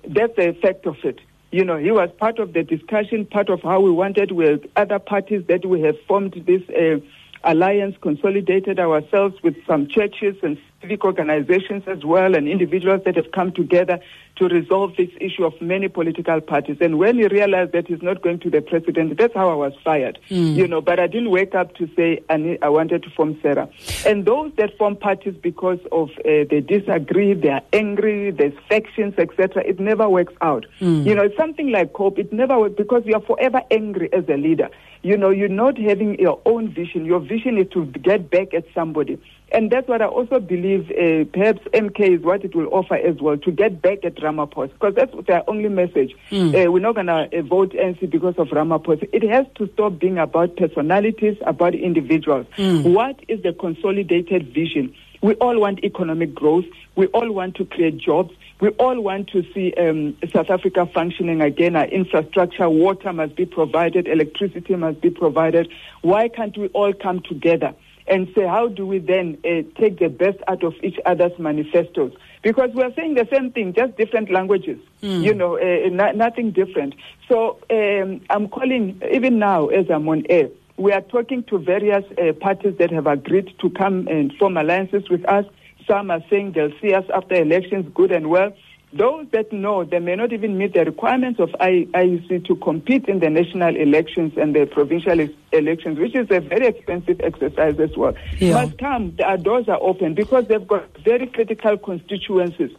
That's 0.09 0.37
the 0.37 0.51
effect 0.51 0.87
of 0.87 0.97
it. 1.03 1.21
You 1.51 1.65
know, 1.65 1.79
he 1.79 1.91
was 1.91 2.11
part 2.17 2.39
of 2.39 2.53
the 2.53 2.63
discussion, 2.63 3.27
part 3.27 3.51
of 3.51 3.61
how 3.63 3.81
we 3.81 3.91
wanted 3.91 4.33
with 4.33 4.63
other 4.77 5.01
parties 5.01 5.45
that 5.49 5.67
we 5.67 5.81
have 5.83 5.97
formed 6.07 6.41
this 6.47 6.63
uh, 6.71 7.05
alliance, 7.45 7.97
consolidated 8.01 8.79
ourselves 8.79 9.37
with 9.43 9.57
some 9.67 9.89
churches 9.89 10.37
and 10.43 10.59
civic 10.83 11.05
organizations 11.05 11.85
as 11.87 12.05
well, 12.05 12.35
and 12.35 12.47
individuals 12.49 13.01
that 13.05 13.17
have 13.17 13.33
come 13.33 13.53
together 13.53 13.99
to 14.37 14.49
resolve 14.49 14.97
this 14.97 15.11
issue 15.21 15.45
of 15.45 15.61
many 15.61 15.89
political 15.89 16.41
parties. 16.41 16.79
And 16.81 16.99
when 16.99 17.17
he 17.17 17.27
realized 17.29 17.73
that 17.73 17.87
he's 17.87 18.03
not 18.03 18.23
going 18.23 18.41
to 18.41 18.51
the 18.51 18.61
president, 18.61 19.17
that's 19.19 19.35
how 19.35 19.51
I 19.51 19.55
was 19.55 19.73
fired. 19.85 20.19
Mm. 20.31 20.57
You 20.57 20.67
know, 20.67 20.81
but 20.81 20.99
I 20.99 21.07
didn't 21.07 21.31
wake 21.31 21.55
up 21.55 21.75
to 21.77 21.89
say 21.95 22.23
I, 22.29 22.37
need, 22.39 22.59
I 22.63 22.69
wanted 22.69 23.03
to 23.05 23.11
form 23.11 23.39
SARA. 23.43 23.69
And 24.07 24.25
those 24.25 24.53
that 24.57 24.77
form 24.77 24.97
parties 24.97 25.35
because 25.41 25.79
of 25.93 26.11
uh, 26.21 26.45
they 26.51 26.61
disagree, 26.61 27.35
they 27.35 27.51
are 27.51 27.63
angry, 27.73 28.31
there's 28.31 28.55
factions, 28.69 29.15
etc. 29.19 29.63
It 29.65 29.79
never 29.79 30.09
works 30.09 30.35
out. 30.41 30.67
Mm. 30.81 31.07
You 31.07 31.15
know, 31.15 31.23
it's 31.23 31.37
something 31.37 31.71
like 31.71 31.93
COPE. 31.93 32.19
It 32.19 32.33
never 32.33 32.59
works 32.59 32.75
because 32.77 33.03
you 33.07 33.15
are 33.15 33.23
forever 33.23 33.61
angry 33.71 34.13
as 34.13 34.25
a 34.29 34.37
leader. 34.37 34.69
You 35.03 35.17
know, 35.17 35.31
you're 35.31 35.49
not 35.49 35.79
having 35.79 36.19
your 36.19 36.41
own 36.47 36.73
vision. 36.73 37.05
Your 37.05 37.21
vision 37.21 37.59
is 37.59 37.69
to 37.73 37.87
get 37.87 38.31
back 38.31 38.55
at 38.55 38.65
somebody. 38.73 39.21
And 39.53 39.71
that's 39.71 39.87
what 39.87 40.01
I 40.01 40.07
also 40.07 40.41
believe 40.41 40.91
uh, 40.91 41.31
perhaps 41.31 41.61
MK 41.75 42.19
is 42.19 42.23
what 42.23 42.43
it 42.43 42.55
will 42.55 42.69
offer 42.73 42.95
as 42.95 43.21
well 43.21 43.37
to 43.37 43.51
get 43.51 43.83
back 43.83 44.05
at 44.05 44.17
Ramaphosa 44.17 44.73
because 44.73 44.95
that's 44.95 45.15
their 45.27 45.49
only 45.49 45.69
message. 45.69 46.15
Mm. 46.31 46.67
Uh, 46.67 46.73
we're 46.73 46.81
not 46.81 46.95
going 46.95 47.07
to 47.09 47.29
uh, 47.39 47.43
vote 47.43 47.73
NC 47.73 48.11
because 48.11 48.35
of 48.39 48.49
Ramaphosa. 48.49 49.09
It 49.13 49.29
has 49.29 49.47
to 49.57 49.71
stop 49.75 49.99
being 49.99 50.17
about 50.19 50.57
personalities, 50.57 51.37
about 51.45 51.75
individuals. 51.75 52.47
Mm. 52.57 52.95
What 52.95 53.21
is 53.29 53.43
the 53.43 53.53
consolidated 53.53 54.55
vision? 54.55 54.95
We 55.21 55.35
all 55.35 55.61
want 55.61 55.85
economic 55.85 56.35
growth. 56.35 56.65
We 56.97 57.07
all 57.09 57.31
want 57.31 57.57
to 57.57 57.65
create 57.67 57.99
jobs. 57.99 58.33
We 58.61 58.71
all 58.71 59.01
want 59.01 59.29
to 59.31 59.45
see 59.53 59.75
um, 59.75 60.17
South 60.33 60.51
Africa 60.51 60.87
functioning 60.87 61.41
again. 61.43 61.77
Our 61.77 61.87
infrastructure, 61.87 62.69
water 62.71 63.13
must 63.13 63.37
be 63.37 63.45
provided, 63.45 64.09
electricity 64.09 64.77
must 64.77 65.01
be 65.01 65.11
provided. 65.11 65.69
Why 66.01 66.29
can't 66.29 66.57
we 66.57 66.69
all 66.69 66.93
come 66.93 67.21
together? 67.21 67.75
And 68.07 68.29
say, 68.35 68.47
how 68.47 68.69
do 68.69 68.87
we 68.87 68.99
then 68.99 69.39
uh, 69.45 69.63
take 69.81 69.99
the 69.99 70.09
best 70.09 70.39
out 70.49 70.65
of 70.65 70.75
each 70.83 70.99
other's 71.07 71.39
manifestos? 71.39 72.13
Because 72.43 72.71
we're 72.75 72.93
saying 72.95 73.15
the 73.15 73.29
same 73.33 73.53
thing, 73.53 73.73
just 73.73 73.97
different 73.97 74.31
languages, 74.31 74.79
mm. 75.03 75.23
you 75.23 75.33
know, 75.35 75.59
uh, 75.59 75.89
nothing 76.13 76.51
different. 76.51 76.95
So 77.29 77.59
um, 77.71 78.21
I'm 78.31 78.49
calling, 78.49 79.01
even 79.13 79.39
now 79.39 79.69
as 79.69 79.87
I'm 79.91 80.09
on 80.09 80.25
air, 80.29 80.49
we 80.77 80.93
are 80.93 81.03
talking 81.03 81.45
to 81.45 81.59
various 81.59 82.05
uh, 82.19 82.33
parties 82.33 82.77
that 82.79 82.91
have 82.91 83.07
agreed 83.07 83.55
to 83.61 83.71
come 83.71 84.09
and 84.09 84.33
form 84.35 84.57
alliances 84.57 85.09
with 85.09 85.25
us. 85.29 85.45
Some 85.87 86.11
are 86.11 86.23
saying 86.31 86.53
they'll 86.53 86.73
see 86.81 86.95
us 86.95 87.05
after 87.15 87.35
elections, 87.35 87.87
good 87.95 88.11
and 88.11 88.31
well. 88.31 88.53
Those 88.95 89.27
that 89.33 89.51
know 89.53 89.85
they 89.85 90.01
may 90.01 90.17
not 90.17 90.35
even 90.35 90.59
meet 90.59 90.75
the 90.75 90.85
requirements 90.85 91.41
of 91.41 91.49
IEC 91.61 92.47
to 92.47 92.57
compete 92.57 93.07
in 93.07 93.21
the 93.21 93.31
national 93.31 93.75
elections 93.75 94.35
and 94.37 94.55
the 94.55 94.67
provincial 94.67 95.29
elections, 95.53 95.99
which 95.99 96.15
is 96.15 96.27
a 96.31 96.41
very 96.41 96.67
expensive 96.67 97.19
exercise 97.23 97.81
as 97.81 97.97
well, 97.97 98.15
yeah. 98.39 98.53
must 98.53 98.77
come. 98.77 99.17
Our 99.25 99.33
uh, 99.33 99.37
doors 99.39 99.67
are 99.69 99.81
open 99.81 100.15
because 100.15 100.47
they've 100.47 100.67
got 100.67 100.95
very 100.99 101.27
critical 101.27 101.79
constituencies 101.79 102.71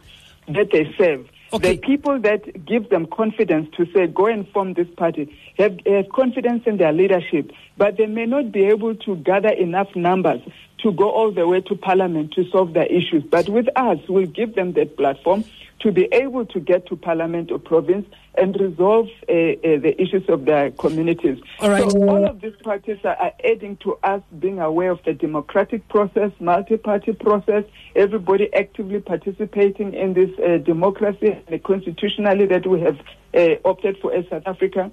that 0.46 0.70
they 0.70 0.94
serve. 0.96 1.28
Okay. 1.52 1.74
The 1.74 1.80
people 1.80 2.20
that 2.20 2.64
give 2.64 2.90
them 2.90 3.06
confidence 3.06 3.68
to 3.76 3.86
say, 3.92 4.06
go 4.06 4.26
and 4.26 4.48
form 4.48 4.74
this 4.74 4.88
party, 4.96 5.36
have, 5.58 5.78
have 5.84 6.08
confidence 6.10 6.62
in 6.66 6.76
their 6.76 6.92
leadership, 6.92 7.50
but 7.76 7.96
they 7.96 8.06
may 8.06 8.26
not 8.26 8.52
be 8.52 8.66
able 8.66 8.94
to 8.94 9.16
gather 9.16 9.50
enough 9.50 9.94
numbers 9.96 10.40
to 10.78 10.92
go 10.92 11.10
all 11.10 11.32
the 11.32 11.46
way 11.46 11.60
to 11.62 11.74
parliament 11.74 12.32
to 12.34 12.48
solve 12.50 12.72
their 12.72 12.86
issues. 12.86 13.24
But 13.24 13.48
with 13.48 13.66
us, 13.74 13.98
we'll 14.08 14.26
give 14.26 14.54
them 14.54 14.72
that 14.72 14.96
platform 14.96 15.44
to 15.80 15.92
be 15.92 16.08
able 16.12 16.46
to 16.46 16.60
get 16.60 16.86
to 16.86 16.96
parliament 16.96 17.50
or 17.50 17.58
province 17.58 18.06
and 18.36 18.58
resolve 18.60 19.06
uh, 19.28 19.32
uh, 19.32 19.78
the 19.78 19.94
issues 19.98 20.28
of 20.28 20.44
their 20.44 20.70
communities. 20.72 21.38
All 21.60 21.70
right. 21.70 21.90
So 21.90 22.08
all 22.08 22.24
of 22.24 22.40
these 22.40 22.56
parties 22.62 22.98
are, 23.04 23.32
adding 23.44 23.76
to 23.78 23.96
us 24.02 24.22
being 24.38 24.58
aware 24.60 24.90
of 24.90 25.00
the 25.04 25.12
democratic 25.12 25.86
process, 25.88 26.32
multi-party 26.40 27.12
process, 27.12 27.64
everybody 27.94 28.52
actively 28.54 29.00
participating 29.00 29.94
in 29.94 30.14
this 30.14 30.30
uh, 30.40 30.58
democracy 30.58 31.38
and 31.46 31.62
constitutionally 31.62 32.46
that 32.46 32.66
we 32.66 32.80
have 32.80 32.98
uh, 33.34 33.56
opted 33.64 33.98
for 33.98 34.12
as 34.14 34.24
South 34.28 34.42
Africa 34.46 34.90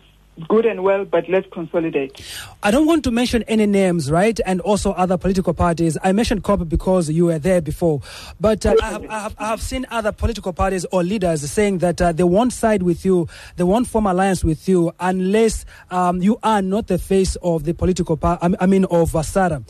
good 0.47 0.65
and 0.65 0.83
well, 0.83 1.05
but 1.05 1.27
let's 1.29 1.47
consolidate. 1.51 2.21
I 2.63 2.71
don't 2.71 2.85
want 2.85 3.03
to 3.03 3.11
mention 3.11 3.43
any 3.43 3.65
names, 3.65 4.09
right? 4.09 4.39
And 4.45 4.61
also 4.61 4.91
other 4.91 5.17
political 5.17 5.53
parties. 5.53 5.97
I 6.03 6.11
mentioned 6.11 6.43
COPE 6.43 6.69
because 6.69 7.09
you 7.09 7.25
were 7.25 7.39
there 7.39 7.61
before. 7.61 8.01
But 8.39 8.65
uh, 8.65 8.75
I, 8.81 8.85
have, 8.85 9.05
I, 9.09 9.19
have, 9.19 9.35
I, 9.37 9.47
have, 9.47 9.61
seen 9.61 9.85
other 9.89 10.11
political 10.11 10.53
parties 10.53 10.85
or 10.85 11.03
leaders 11.03 11.49
saying 11.49 11.79
that 11.79 12.01
uh, 12.01 12.11
they 12.11 12.23
won't 12.23 12.53
side 12.53 12.83
with 12.83 13.05
you, 13.05 13.27
they 13.55 13.63
won't 13.63 13.87
form 13.87 14.05
alliance 14.05 14.43
with 14.43 14.67
you 14.67 14.93
unless 14.99 15.65
um, 15.89 16.21
you 16.21 16.39
are 16.43 16.61
not 16.61 16.87
the 16.87 16.97
face 16.97 17.35
of 17.37 17.63
the 17.63 17.73
political 17.73 18.17
party, 18.17 18.55
I 18.59 18.65
mean, 18.65 18.85
of 18.85 19.15
uh. 19.15 19.63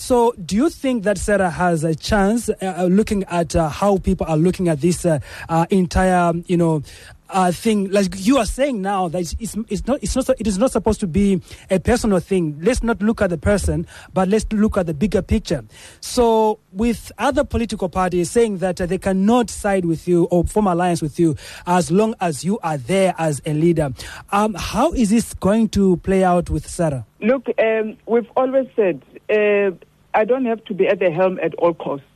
So, 0.00 0.32
do 0.44 0.54
you 0.54 0.70
think 0.70 1.02
that 1.02 1.18
SARA 1.18 1.50
has 1.50 1.82
a 1.82 1.92
chance, 1.92 2.48
uh, 2.48 2.54
uh, 2.62 2.84
looking 2.84 3.24
at 3.24 3.56
uh, 3.56 3.68
how 3.68 3.98
people 3.98 4.26
are 4.28 4.36
looking 4.36 4.68
at 4.68 4.80
this 4.80 5.04
uh, 5.04 5.18
uh, 5.48 5.66
entire, 5.70 6.34
you 6.46 6.56
know, 6.56 6.84
uh, 7.30 7.52
thing 7.52 7.90
like 7.90 8.14
you 8.16 8.38
are 8.38 8.46
saying 8.46 8.82
now 8.82 9.08
that 9.08 9.20
it's, 9.20 9.56
it's 9.68 9.86
not 9.86 10.02
it's 10.02 10.16
not 10.16 10.28
it 10.38 10.46
is 10.46 10.58
not 10.58 10.70
supposed 10.70 11.00
to 11.00 11.06
be 11.06 11.42
a 11.70 11.78
personal 11.78 12.20
thing. 12.20 12.58
Let's 12.60 12.82
not 12.82 13.02
look 13.02 13.22
at 13.22 13.30
the 13.30 13.38
person 13.38 13.86
but 14.12 14.28
let's 14.28 14.46
look 14.52 14.76
at 14.76 14.86
the 14.86 14.94
bigger 14.94 15.22
picture. 15.22 15.64
So 16.00 16.60
with 16.72 17.12
other 17.18 17.44
political 17.44 17.88
parties 17.88 18.30
saying 18.30 18.58
that 18.58 18.80
uh, 18.80 18.86
they 18.86 18.98
cannot 18.98 19.50
side 19.50 19.84
with 19.84 20.06
you 20.06 20.24
or 20.24 20.44
form 20.44 20.66
alliance 20.66 21.02
with 21.02 21.18
you 21.18 21.36
as 21.66 21.90
long 21.90 22.14
as 22.20 22.44
you 22.44 22.58
are 22.60 22.76
there 22.76 23.14
as 23.18 23.40
a 23.46 23.52
leader 23.52 23.92
um, 24.30 24.54
how 24.54 24.92
is 24.92 25.10
this 25.10 25.34
going 25.34 25.68
to 25.70 25.96
play 25.98 26.24
out 26.24 26.50
with 26.50 26.68
SARA? 26.68 27.06
look 27.20 27.46
um, 27.58 27.96
we've 28.06 28.30
always 28.36 28.66
said 28.76 29.02
uh, 29.30 29.70
I 30.14 30.24
don't 30.24 30.46
have 30.46 30.64
to 30.66 30.74
be 30.74 30.86
at 30.86 30.98
the 30.98 31.10
helm 31.10 31.38
at 31.42 31.54
all 31.54 31.74
costs 31.74 32.06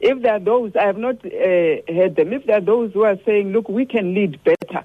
if 0.00 0.22
there 0.22 0.34
are 0.34 0.40
those, 0.40 0.76
I 0.76 0.84
have 0.84 0.98
not 0.98 1.16
uh, 1.24 1.28
heard 1.28 2.16
them, 2.16 2.32
if 2.32 2.46
there 2.46 2.58
are 2.58 2.60
those 2.60 2.92
who 2.92 3.02
are 3.02 3.16
saying, 3.24 3.52
look, 3.52 3.68
we 3.68 3.84
can 3.84 4.14
lead 4.14 4.40
better, 4.44 4.84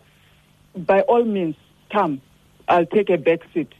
by 0.76 1.02
all 1.02 1.23
means, 1.23 1.56
come, 1.91 2.21
I'll 2.67 2.86
take 2.86 3.10
a 3.10 3.17
back 3.17 3.41
seat. 3.54 3.71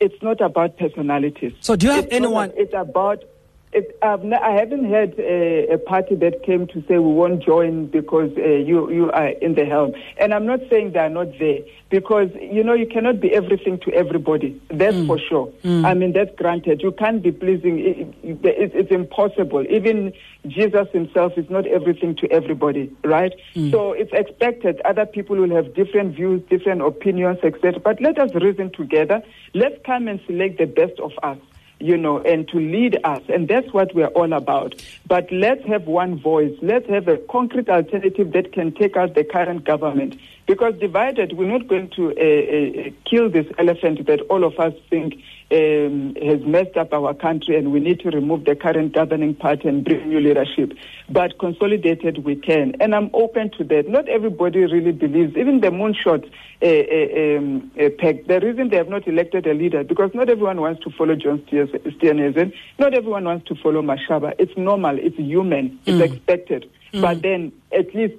It's 0.00 0.22
not 0.22 0.40
about 0.40 0.78
personalities. 0.78 1.52
So, 1.60 1.76
do 1.76 1.86
you 1.86 1.92
have 1.92 2.04
it's 2.06 2.14
anyone? 2.14 2.48
Not, 2.48 2.58
it's 2.58 2.74
about 2.74 3.24
it, 3.72 3.96
I 4.02 4.50
haven't 4.50 4.90
heard 4.90 5.14
a, 5.18 5.74
a, 5.74 5.78
party 5.78 6.16
that 6.16 6.42
came 6.42 6.66
to 6.68 6.82
say 6.88 6.98
we 6.98 7.12
won't 7.12 7.40
join 7.40 7.86
because 7.86 8.32
uh, 8.36 8.42
you 8.42 8.90
you 8.90 9.12
are 9.12 9.28
in 9.28 9.54
the 9.54 9.64
helm, 9.64 9.92
and 10.18 10.34
I'm 10.34 10.44
not 10.44 10.58
saying 10.68 10.92
they 10.92 10.98
are 10.98 11.08
not 11.08 11.38
there 11.38 11.60
because 11.88 12.30
you 12.40 12.64
know 12.64 12.72
you 12.72 12.86
cannot 12.86 13.20
be 13.20 13.32
everything 13.32 13.78
to 13.80 13.92
everybody. 13.92 14.60
That's 14.70 14.96
mm. 14.96 15.06
for 15.06 15.20
sure. 15.20 15.52
Mm. 15.62 15.84
I 15.84 15.94
mean 15.94 16.12
that's 16.12 16.34
granted. 16.34 16.82
You 16.82 16.90
can't 16.90 17.22
be 17.22 17.30
pleasing. 17.30 17.78
It, 17.78 18.44
it, 18.44 18.72
it's 18.74 18.90
impossible. 18.90 19.64
Even 19.70 20.14
Jesus 20.48 20.88
himself 20.92 21.34
is 21.36 21.48
not 21.48 21.64
everything 21.68 22.16
to 22.16 22.32
everybody, 22.32 22.92
right? 23.04 23.32
Mm. 23.54 23.70
So 23.70 23.92
it's 23.92 24.12
expected. 24.12 24.80
Other 24.84 25.06
people 25.06 25.36
will 25.36 25.54
have 25.54 25.74
different 25.74 26.16
views, 26.16 26.42
different 26.50 26.82
opinions, 26.82 27.38
etc. 27.44 27.78
But 27.78 28.00
let 28.00 28.18
us 28.18 28.34
reason 28.34 28.72
together. 28.72 29.22
Let's 29.54 29.76
come 29.86 30.08
and 30.08 30.20
select 30.26 30.58
the 30.58 30.66
best 30.66 30.98
of 30.98 31.12
us 31.22 31.38
you 31.80 31.96
know, 31.96 32.20
and 32.20 32.46
to 32.48 32.58
lead 32.58 32.98
us. 33.04 33.22
And 33.28 33.48
that's 33.48 33.72
what 33.72 33.94
we're 33.94 34.08
all 34.08 34.32
about. 34.32 34.74
But 35.06 35.30
let's 35.32 35.66
have 35.66 35.86
one 35.86 36.20
voice. 36.20 36.56
Let's 36.62 36.88
have 36.88 37.08
a 37.08 37.16
concrete 37.16 37.68
alternative 37.68 38.32
that 38.32 38.52
can 38.52 38.72
take 38.72 38.96
out 38.96 39.14
the 39.14 39.24
current 39.24 39.64
government. 39.64 40.16
Because 40.50 40.74
divided, 40.80 41.34
we're 41.38 41.46
not 41.46 41.68
going 41.68 41.90
to 41.90 42.06
uh, 42.08 42.10
uh, 42.10 42.90
kill 43.08 43.30
this 43.30 43.46
elephant 43.56 44.04
that 44.08 44.20
all 44.22 44.42
of 44.42 44.58
us 44.58 44.74
think 44.90 45.14
um, 45.52 46.16
has 46.20 46.40
messed 46.44 46.76
up 46.76 46.92
our 46.92 47.14
country 47.14 47.56
and 47.56 47.70
we 47.70 47.78
need 47.78 48.00
to 48.00 48.10
remove 48.10 48.46
the 48.46 48.56
current 48.56 48.92
governing 48.92 49.36
party 49.36 49.68
and 49.68 49.84
bring 49.84 50.08
new 50.08 50.18
leadership. 50.18 50.72
But 51.08 51.38
consolidated 51.38 52.24
we 52.24 52.34
can. 52.34 52.74
And 52.80 52.96
I'm 52.96 53.10
open 53.14 53.52
to 53.58 53.64
that. 53.72 53.88
Not 53.88 54.08
everybody 54.08 54.58
really 54.66 54.90
believes, 54.90 55.36
even 55.36 55.60
the 55.60 55.68
moonshot 55.68 56.24
uh, 56.60 56.66
uh, 56.66 57.38
um, 57.38 57.70
uh, 57.78 57.88
pact, 57.96 58.26
the 58.26 58.40
reason 58.40 58.70
they 58.70 58.76
have 58.76 58.88
not 58.88 59.06
elected 59.06 59.46
a 59.46 59.54
leader, 59.54 59.84
because 59.84 60.10
not 60.14 60.28
everyone 60.28 60.60
wants 60.60 60.82
to 60.82 60.90
follow 60.90 61.14
John 61.14 61.38
Steenhuisen, 61.48 62.52
not 62.80 62.92
everyone 62.92 63.22
wants 63.24 63.46
to 63.46 63.54
follow 63.54 63.82
Mashaba. 63.82 64.34
It's 64.40 64.56
normal, 64.56 64.98
it's 64.98 65.16
human, 65.16 65.78
it's 65.86 65.96
Mm. 65.96 66.12
expected. 66.12 66.68
Mm. 66.92 67.02
But 67.02 67.22
then 67.22 67.52
at 67.70 67.94
least 67.94 68.16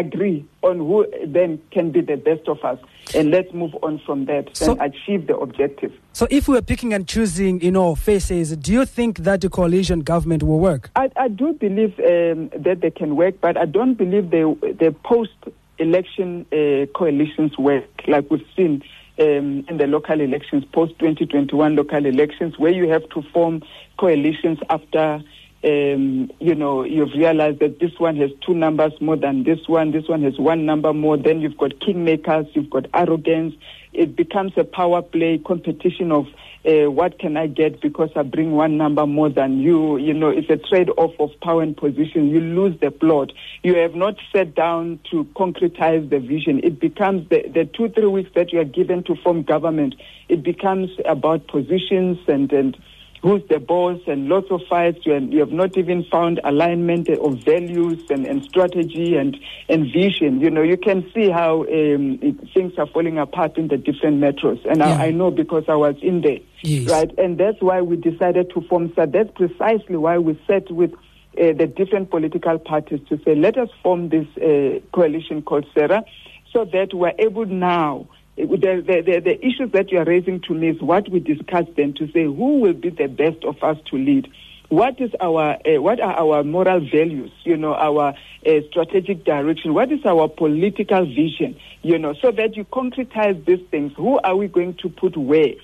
agree 0.00 0.44
on 0.62 0.78
who 0.78 1.06
then 1.26 1.60
can 1.70 1.90
be 1.90 2.00
the 2.00 2.16
best 2.16 2.48
of 2.48 2.58
us 2.64 2.78
and 3.14 3.30
let's 3.30 3.52
move 3.52 3.74
on 3.82 4.00
from 4.06 4.24
that 4.26 4.44
So- 4.56 4.72
and 4.72 4.80
achieve 4.80 5.26
the 5.26 5.36
objective. 5.36 5.92
So 6.12 6.26
if 6.30 6.48
we're 6.48 6.62
picking 6.62 6.92
and 6.92 7.06
choosing, 7.06 7.60
you 7.60 7.70
know, 7.70 7.94
faces, 7.94 8.56
do 8.56 8.72
you 8.72 8.84
think 8.84 9.18
that 9.18 9.40
the 9.40 9.48
coalition 9.48 10.00
government 10.00 10.42
will 10.42 10.58
work? 10.58 10.90
I, 10.96 11.10
I 11.16 11.28
do 11.28 11.52
believe 11.52 11.98
um, 12.00 12.50
that 12.66 12.78
they 12.80 12.90
can 12.90 13.16
work, 13.16 13.40
but 13.40 13.56
I 13.56 13.66
don't 13.66 13.94
believe 13.94 14.30
the 14.30 14.44
the 14.78 14.94
post 15.04 15.38
election 15.78 16.46
uh, 16.52 16.86
coalitions 16.98 17.56
work 17.58 17.88
like 18.06 18.30
we've 18.30 18.46
seen 18.56 18.82
um, 19.18 19.64
in 19.68 19.76
the 19.78 19.86
local 19.86 20.20
elections, 20.20 20.64
post 20.72 20.98
2021 20.98 21.76
local 21.76 22.04
elections, 22.06 22.58
where 22.58 22.72
you 22.72 22.88
have 22.88 23.08
to 23.10 23.22
form 23.32 23.62
coalitions 23.98 24.58
after. 24.68 25.22
Um, 25.62 26.30
you 26.38 26.54
know, 26.54 26.84
you've 26.84 27.12
realized 27.12 27.60
that 27.60 27.80
this 27.80 27.92
one 27.98 28.16
has 28.16 28.30
two 28.46 28.54
numbers 28.54 28.92
more 29.00 29.16
than 29.16 29.44
this 29.44 29.68
one. 29.68 29.90
This 29.90 30.08
one 30.08 30.22
has 30.22 30.38
one 30.38 30.64
number 30.64 30.94
more. 30.94 31.18
Then 31.18 31.42
you've 31.42 31.58
got 31.58 31.72
kingmakers, 31.72 32.48
you've 32.54 32.70
got 32.70 32.86
arrogance. 32.94 33.54
It 33.92 34.16
becomes 34.16 34.52
a 34.56 34.64
power 34.64 35.02
play 35.02 35.36
competition 35.38 36.12
of 36.12 36.28
uh, 36.64 36.90
what 36.90 37.18
can 37.18 37.36
I 37.36 37.46
get 37.46 37.80
because 37.80 38.10
I 38.16 38.22
bring 38.22 38.52
one 38.52 38.76
number 38.76 39.06
more 39.06 39.28
than 39.28 39.58
you. 39.60 39.96
You 39.98 40.14
know, 40.14 40.28
it's 40.28 40.48
a 40.48 40.56
trade-off 40.56 41.12
of 41.18 41.30
power 41.40 41.62
and 41.62 41.76
position. 41.76 42.28
You 42.28 42.40
lose 42.40 42.78
the 42.80 42.90
plot. 42.90 43.32
You 43.62 43.76
have 43.76 43.94
not 43.94 44.16
sat 44.32 44.54
down 44.54 45.00
to 45.10 45.24
concretize 45.36 46.08
the 46.08 46.20
vision. 46.20 46.60
It 46.62 46.78
becomes 46.80 47.28
the, 47.28 47.42
the 47.52 47.64
two, 47.64 47.88
three 47.88 48.06
weeks 48.06 48.30
that 48.34 48.52
you 48.52 48.60
are 48.60 48.64
given 48.64 49.02
to 49.04 49.16
form 49.16 49.42
government. 49.42 49.94
It 50.28 50.42
becomes 50.42 50.90
about 51.04 51.48
positions 51.48 52.18
and, 52.28 52.52
and 52.52 52.76
who's 53.22 53.42
the 53.48 53.58
boss 53.58 54.00
and 54.06 54.28
lots 54.28 54.50
of 54.50 54.60
fights. 54.68 55.00
You, 55.04 55.18
you 55.18 55.40
have 55.40 55.52
not 55.52 55.76
even 55.76 56.04
found 56.04 56.40
alignment 56.42 57.08
of 57.08 57.38
values 57.44 58.02
and, 58.10 58.26
and 58.26 58.42
strategy 58.44 59.16
and, 59.16 59.36
and 59.68 59.92
vision. 59.92 60.40
You 60.40 60.50
know, 60.50 60.62
you 60.62 60.76
can 60.76 61.10
see 61.12 61.28
how 61.28 61.62
um, 61.62 62.18
it, 62.22 62.36
things 62.54 62.72
are 62.78 62.86
falling 62.86 63.18
apart 63.18 63.58
in 63.58 63.68
the 63.68 63.76
different 63.76 64.20
metros. 64.20 64.64
And 64.68 64.78
Yeah. 64.78 64.96
I, 64.96 65.06
I 65.06 65.10
know 65.10 65.30
because 65.30 65.64
I 65.68 65.74
was 65.74 65.96
in 66.00 66.22
there. 66.22 66.38
Yes. 66.62 66.90
Right? 66.90 67.10
And 67.18 67.36
that's 67.38 67.60
why 67.60 67.82
we 67.82 67.96
decided 67.96 68.50
to 68.54 68.62
form 68.62 68.92
SAR. 68.94 69.06
That's 69.06 69.30
precisely 69.34 69.96
why 69.96 70.18
we 70.18 70.40
sat 70.46 70.70
with 70.70 70.92
uh, 70.92 71.52
the 71.52 71.66
different 71.66 72.10
political 72.10 72.58
parties 72.58 73.00
to 73.08 73.20
say, 73.24 73.34
let 73.34 73.56
us 73.58 73.68
form 73.82 74.08
this 74.08 74.26
uh, 74.38 74.80
coalition 74.92 75.42
called 75.42 75.66
SARA 75.74 76.04
so 76.52 76.64
that 76.64 76.92
we're 76.92 77.12
able 77.18 77.46
now 77.46 78.08
the, 78.36 78.46
the, 78.46 79.02
the, 79.04 79.20
the 79.20 79.46
issues 79.46 79.72
that 79.72 79.90
you 79.90 79.98
are 79.98 80.04
raising 80.04 80.40
to 80.42 80.54
me 80.54 80.68
is 80.68 80.80
what 80.80 81.08
we 81.10 81.20
discussed 81.20 81.70
then 81.76 81.94
to 81.94 82.10
say 82.12 82.24
who 82.24 82.60
will 82.60 82.72
be 82.72 82.90
the 82.90 83.06
best 83.06 83.44
of 83.44 83.62
us 83.62 83.76
to 83.90 83.96
lead. 83.96 84.30
What 84.68 85.00
is 85.00 85.10
our 85.20 85.58
uh, 85.66 85.82
what 85.82 86.00
are 86.00 86.14
our 86.14 86.44
moral 86.44 86.78
values? 86.78 87.32
You 87.42 87.56
know, 87.56 87.74
our 87.74 88.14
uh, 88.46 88.50
strategic 88.70 89.24
direction. 89.24 89.74
What 89.74 89.90
is 89.90 90.06
our 90.06 90.28
political 90.28 91.04
vision? 91.06 91.58
You 91.82 91.98
know, 91.98 92.14
so 92.14 92.30
that 92.30 92.56
you 92.56 92.64
concretize 92.64 93.44
these 93.46 93.66
things. 93.72 93.92
Who 93.96 94.20
are 94.20 94.36
we 94.36 94.46
going 94.46 94.74
to 94.82 94.88
put 94.88 95.16
where? 95.16 95.54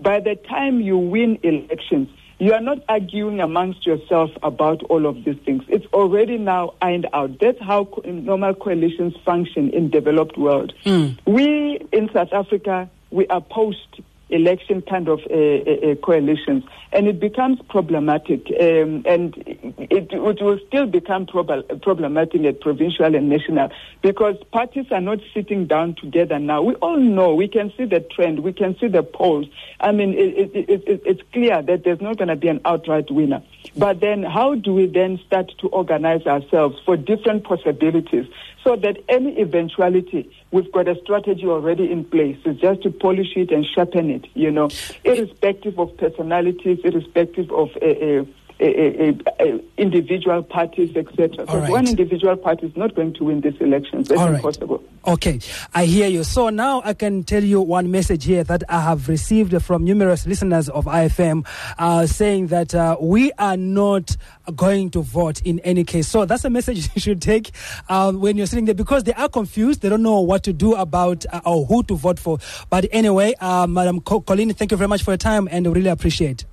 By 0.00 0.18
the 0.18 0.34
time 0.34 0.80
you 0.80 0.98
win 0.98 1.38
elections, 1.44 2.08
you 2.38 2.52
are 2.52 2.60
not 2.60 2.78
arguing 2.88 3.40
amongst 3.40 3.84
yourself 3.86 4.30
about 4.42 4.82
all 4.84 5.06
of 5.06 5.24
these 5.24 5.38
things. 5.44 5.64
It's 5.68 5.86
already 5.92 6.38
now 6.38 6.74
ironed 6.80 7.08
out. 7.12 7.38
That's 7.40 7.60
how 7.60 7.86
co- 7.86 8.02
normal 8.08 8.54
coalitions 8.54 9.14
function 9.24 9.70
in 9.70 9.90
developed 9.90 10.38
world. 10.38 10.72
Mm. 10.84 11.18
We 11.26 11.80
in 11.92 12.10
South 12.12 12.32
Africa, 12.32 12.88
we 13.10 13.26
are 13.28 13.40
post 13.40 14.00
election 14.30 14.82
kind 14.82 15.08
of 15.08 15.20
uh, 15.30 15.34
uh, 15.34 15.90
uh, 15.90 15.94
coalitions, 15.96 16.64
and 16.92 17.06
it 17.06 17.18
becomes 17.20 17.60
problematic, 17.68 18.46
um, 18.60 19.02
and 19.06 19.36
it, 19.36 20.12
it 20.12 20.42
will 20.42 20.58
still 20.66 20.86
become 20.86 21.26
prob- 21.26 21.82
problematic 21.82 22.44
at 22.44 22.60
provincial 22.60 23.14
and 23.14 23.28
national 23.28 23.70
because 24.02 24.36
parties 24.52 24.86
are 24.90 25.00
not 25.00 25.18
sitting 25.32 25.66
down 25.66 25.94
together 25.94 26.38
now. 26.38 26.62
We 26.62 26.74
all 26.76 26.98
know, 26.98 27.34
we 27.34 27.48
can 27.48 27.72
see 27.76 27.84
the 27.84 28.00
trend, 28.00 28.40
we 28.40 28.52
can 28.52 28.76
see 28.78 28.88
the 28.88 29.02
polls. 29.02 29.46
I 29.80 29.92
mean, 29.92 30.12
it, 30.12 30.54
it, 30.54 30.68
it, 30.70 30.82
it, 30.86 31.02
it's 31.06 31.22
clear 31.32 31.62
that 31.62 31.84
there's 31.84 32.00
not 32.00 32.18
going 32.18 32.28
to 32.28 32.36
be 32.36 32.48
an 32.48 32.60
outright 32.64 33.10
winner. 33.10 33.42
But 33.76 34.00
then, 34.00 34.22
how 34.22 34.54
do 34.54 34.74
we 34.74 34.86
then 34.86 35.20
start 35.26 35.52
to 35.60 35.68
organize 35.68 36.26
ourselves 36.26 36.76
for 36.84 36.96
different 36.96 37.44
possibilities 37.44 38.26
so 38.64 38.76
that 38.76 38.98
any 39.08 39.40
eventuality, 39.40 40.30
we've 40.50 40.70
got 40.72 40.88
a 40.88 40.96
strategy 41.02 41.46
already 41.46 41.90
in 41.90 42.04
place. 42.04 42.36
It's 42.44 42.60
just 42.60 42.82
to 42.82 42.90
polish 42.90 43.36
it 43.36 43.50
and 43.50 43.64
sharpen 43.64 44.10
it, 44.10 44.26
you 44.34 44.50
know, 44.50 44.68
irrespective 45.04 45.78
of 45.78 45.96
personalities, 45.96 46.78
irrespective 46.84 47.50
of 47.52 47.70
uh, 47.80 47.86
uh, 47.86 48.24
individual 48.60 50.42
parties, 50.42 50.96
etc. 50.96 51.28
Because 51.28 51.62
right. 51.62 51.70
one 51.70 51.86
individual 51.86 52.36
party 52.36 52.66
is 52.66 52.76
not 52.76 52.94
going 52.94 53.14
to 53.14 53.24
win 53.24 53.40
these 53.40 53.56
elections. 53.60 54.08
That's 54.08 54.20
All 54.20 54.28
right. 54.28 54.36
impossible. 54.36 54.82
Okay, 55.06 55.38
I 55.74 55.84
hear 55.84 56.08
you. 56.08 56.24
So 56.24 56.48
now 56.48 56.82
I 56.84 56.92
can 56.94 57.22
tell 57.22 57.42
you 57.42 57.60
one 57.60 57.90
message 57.90 58.24
here 58.24 58.42
that 58.44 58.64
I 58.68 58.80
have 58.80 59.08
received 59.08 59.62
from 59.62 59.84
numerous 59.84 60.26
listeners 60.26 60.68
of 60.68 60.86
IFM 60.86 61.46
uh, 61.78 62.06
saying 62.06 62.48
that 62.48 62.74
uh, 62.74 62.96
we 63.00 63.32
are 63.38 63.56
not 63.56 64.16
going 64.56 64.90
to 64.90 65.02
vote 65.02 65.40
in 65.42 65.60
any 65.60 65.84
case. 65.84 66.08
So 66.08 66.24
that's 66.24 66.44
a 66.44 66.50
message 66.50 66.88
you 66.94 67.00
should 67.00 67.22
take 67.22 67.52
um, 67.88 68.20
when 68.20 68.36
you're 68.36 68.46
sitting 68.46 68.64
there 68.64 68.74
because 68.74 69.04
they 69.04 69.14
are 69.14 69.28
confused. 69.28 69.82
They 69.82 69.88
don't 69.88 70.02
know 70.02 70.20
what 70.20 70.42
to 70.44 70.52
do 70.52 70.74
about 70.74 71.24
uh, 71.32 71.40
or 71.46 71.64
who 71.64 71.84
to 71.84 71.94
vote 71.96 72.18
for. 72.18 72.38
But 72.70 72.86
anyway, 72.90 73.34
uh, 73.40 73.68
Madam 73.68 74.00
Co- 74.00 74.20
Colleen, 74.20 74.52
thank 74.52 74.72
you 74.72 74.76
very 74.76 74.88
much 74.88 75.04
for 75.04 75.12
your 75.12 75.18
time 75.18 75.48
and 75.50 75.66
really 75.74 75.90
appreciate. 75.90 76.44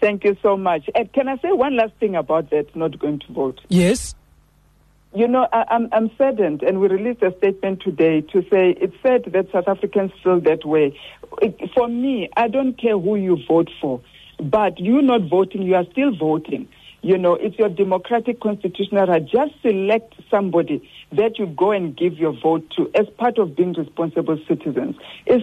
Thank 0.00 0.24
you 0.24 0.36
so 0.42 0.56
much. 0.56 0.88
And 0.94 1.12
can 1.12 1.28
I 1.28 1.36
say 1.38 1.52
one 1.52 1.76
last 1.76 1.92
thing 2.00 2.14
about 2.14 2.50
that 2.50 2.74
not 2.76 2.98
going 2.98 3.20
to 3.20 3.32
vote? 3.32 3.60
Yes. 3.68 4.14
You 5.14 5.26
know, 5.26 5.48
I, 5.52 5.64
I'm, 5.70 5.88
I'm 5.92 6.10
saddened, 6.18 6.62
and 6.62 6.80
we 6.80 6.88
released 6.88 7.22
a 7.22 7.34
statement 7.38 7.80
today 7.82 8.20
to 8.20 8.42
say 8.42 8.76
it's 8.78 8.94
sad 9.02 9.24
that 9.32 9.50
South 9.50 9.66
Africans 9.66 10.12
feel 10.22 10.40
that 10.40 10.66
way. 10.66 10.98
For 11.74 11.88
me, 11.88 12.28
I 12.36 12.48
don't 12.48 12.78
care 12.78 12.98
who 12.98 13.16
you 13.16 13.38
vote 13.48 13.70
for, 13.80 14.02
but 14.38 14.78
you're 14.78 15.02
not 15.02 15.22
voting, 15.30 15.62
you 15.62 15.76
are 15.76 15.86
still 15.92 16.14
voting. 16.14 16.68
You 17.00 17.16
know, 17.16 17.34
it's 17.34 17.58
your 17.58 17.68
democratic 17.68 18.40
constitutional 18.40 19.06
right. 19.06 19.24
Just 19.24 19.52
select 19.62 20.14
somebody 20.30 20.88
that 21.12 21.38
you 21.38 21.46
go 21.46 21.72
and 21.72 21.96
give 21.96 22.14
your 22.14 22.32
vote 22.32 22.68
to 22.76 22.90
as 22.94 23.06
part 23.16 23.38
of 23.38 23.56
being 23.56 23.72
responsible 23.72 24.38
citizens. 24.46 24.96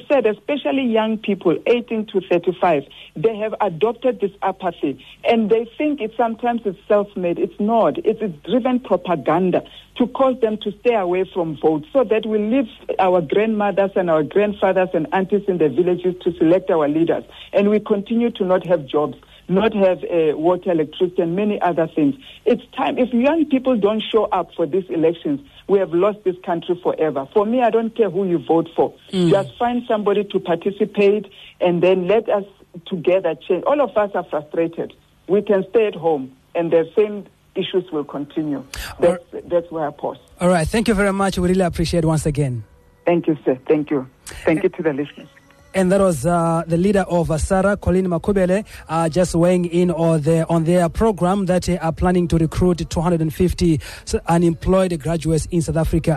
Said, 0.08 0.28
especially 0.28 0.84
young 0.84 1.18
people, 1.18 1.58
18 1.66 2.06
to 2.08 2.22
35, 2.30 2.84
they 3.16 3.36
have 3.38 3.56
adopted 3.62 4.20
this 4.20 4.32
apathy 4.42 5.04
and 5.24 5.50
they 5.50 5.70
think 5.78 6.02
it 6.02 6.12
sometimes 6.16 6.62
it's 6.66 6.78
self-made. 6.88 7.40
It's 7.40 7.60
not. 7.60 7.98
It's, 8.00 8.20
it's 8.22 8.36
driven 8.46 8.80
propaganda 8.80 9.64
to 9.98 10.08
cause 10.08 10.40
them 10.42 10.58
to 10.58 10.72
stay 10.82 10.96
away 10.96 11.26
from 11.34 11.58
votes 11.58 11.88
so 11.94 12.04
that 12.04 12.26
we 12.26 12.38
leave 12.38 12.70
our 13.00 13.22
grandmothers 13.22 13.92
and 13.96 14.10
our 14.10 14.24
grandfathers 14.24 14.90
and 14.94 15.08
aunties 15.14 15.44
in 15.48 15.58
the 15.58 15.70
villages 15.70 16.16
to 16.22 16.34
select 16.38 16.70
our 16.70 16.88
leaders 16.88 17.24
and 17.54 17.70
we 17.70 17.80
continue 17.80 18.30
to 18.30 18.44
not 18.44 18.66
have 18.66 18.86
jobs 18.86 19.16
not 19.48 19.74
have 19.74 20.04
uh, 20.04 20.38
water, 20.38 20.72
electricity, 20.72 21.22
and 21.22 21.36
many 21.36 21.62
other 21.62 21.88
things. 21.88 22.16
It's 22.46 22.64
time. 22.76 22.98
If 22.98 23.14
young 23.14 23.46
people 23.46 23.78
don't 23.78 24.02
show 24.12 24.26
up 24.26 24.50
for 24.56 24.66
these 24.66 24.86
elections, 24.90 25.42
we 25.68 25.80
have 25.80 25.94
lost 25.94 26.20
this 26.24 26.36
country 26.46 26.80
forever. 26.82 27.28
For 27.34 27.46
me, 27.46 27.62
I 27.62 27.70
don't 27.70 27.96
care 27.96 28.10
who 28.10 28.28
you 28.28 28.40
vote 28.40 28.70
for. 28.76 28.94
Just 29.30 29.58
find 29.58 29.84
somebody 29.88 30.24
to 30.26 30.40
participate, 30.40 31.32
and 31.62 31.82
then 31.82 32.08
let 32.08 32.28
us 32.30 32.46
together 32.88 33.36
change. 33.36 33.64
All 33.66 33.82
of 33.82 33.96
us 33.96 34.12
are 34.16 34.24
frustrated. 34.24 34.94
We 35.28 35.42
can 35.42 35.66
stay 35.70 35.88
at 35.88 35.96
home, 35.96 36.36
and 36.54 36.72
the 36.72 36.90
same 36.96 37.26
issues 37.56 37.90
will 37.92 38.04
continue. 38.04 38.64
That's, 39.00 39.24
that's 39.46 39.72
where 39.72 39.88
I 39.88 39.92
pause. 39.92 40.18
All 40.42 40.50
right. 40.50 40.68
Thank 40.68 40.88
you 40.88 40.94
very 40.94 41.14
much. 41.14 41.40
We 41.40 41.48
really 41.48 41.62
appreciate 41.62 42.04
it 42.04 42.08
once 42.08 42.26
again. 42.26 42.64
Thank 43.06 43.28
you, 43.28 43.38
sir. 43.46 43.58
Thank 43.68 43.92
you. 43.92 44.08
Thank 44.26 44.64
you 44.64 44.70
to 44.70 44.84
the 44.84 44.94
listeners. 44.94 45.30
And 45.76 45.92
that 45.92 46.00
was 46.00 46.26
uh, 46.26 46.64
the 46.68 46.78
leader 46.78 47.02
of 47.02 47.30
uh, 47.30 47.38
SARA, 47.38 47.76
Colleen 47.76 48.06
Makhubele, 48.06 48.66
uh, 48.88 49.10
just 49.10 49.36
weighing 49.36 49.66
in 49.66 49.92
on 49.92 50.22
their, 50.22 50.50
on 50.50 50.64
their 50.64 50.88
program 50.88 51.48
that 51.48 51.64
they 51.64 51.78
are 51.78 51.92
planning 51.92 52.30
to 52.30 52.38
recruit 52.38 52.90
250 52.90 53.82
unemployed 54.28 54.98
graduates 55.02 55.48
in 55.52 55.62
South 55.62 55.76
Africa. 55.76 56.14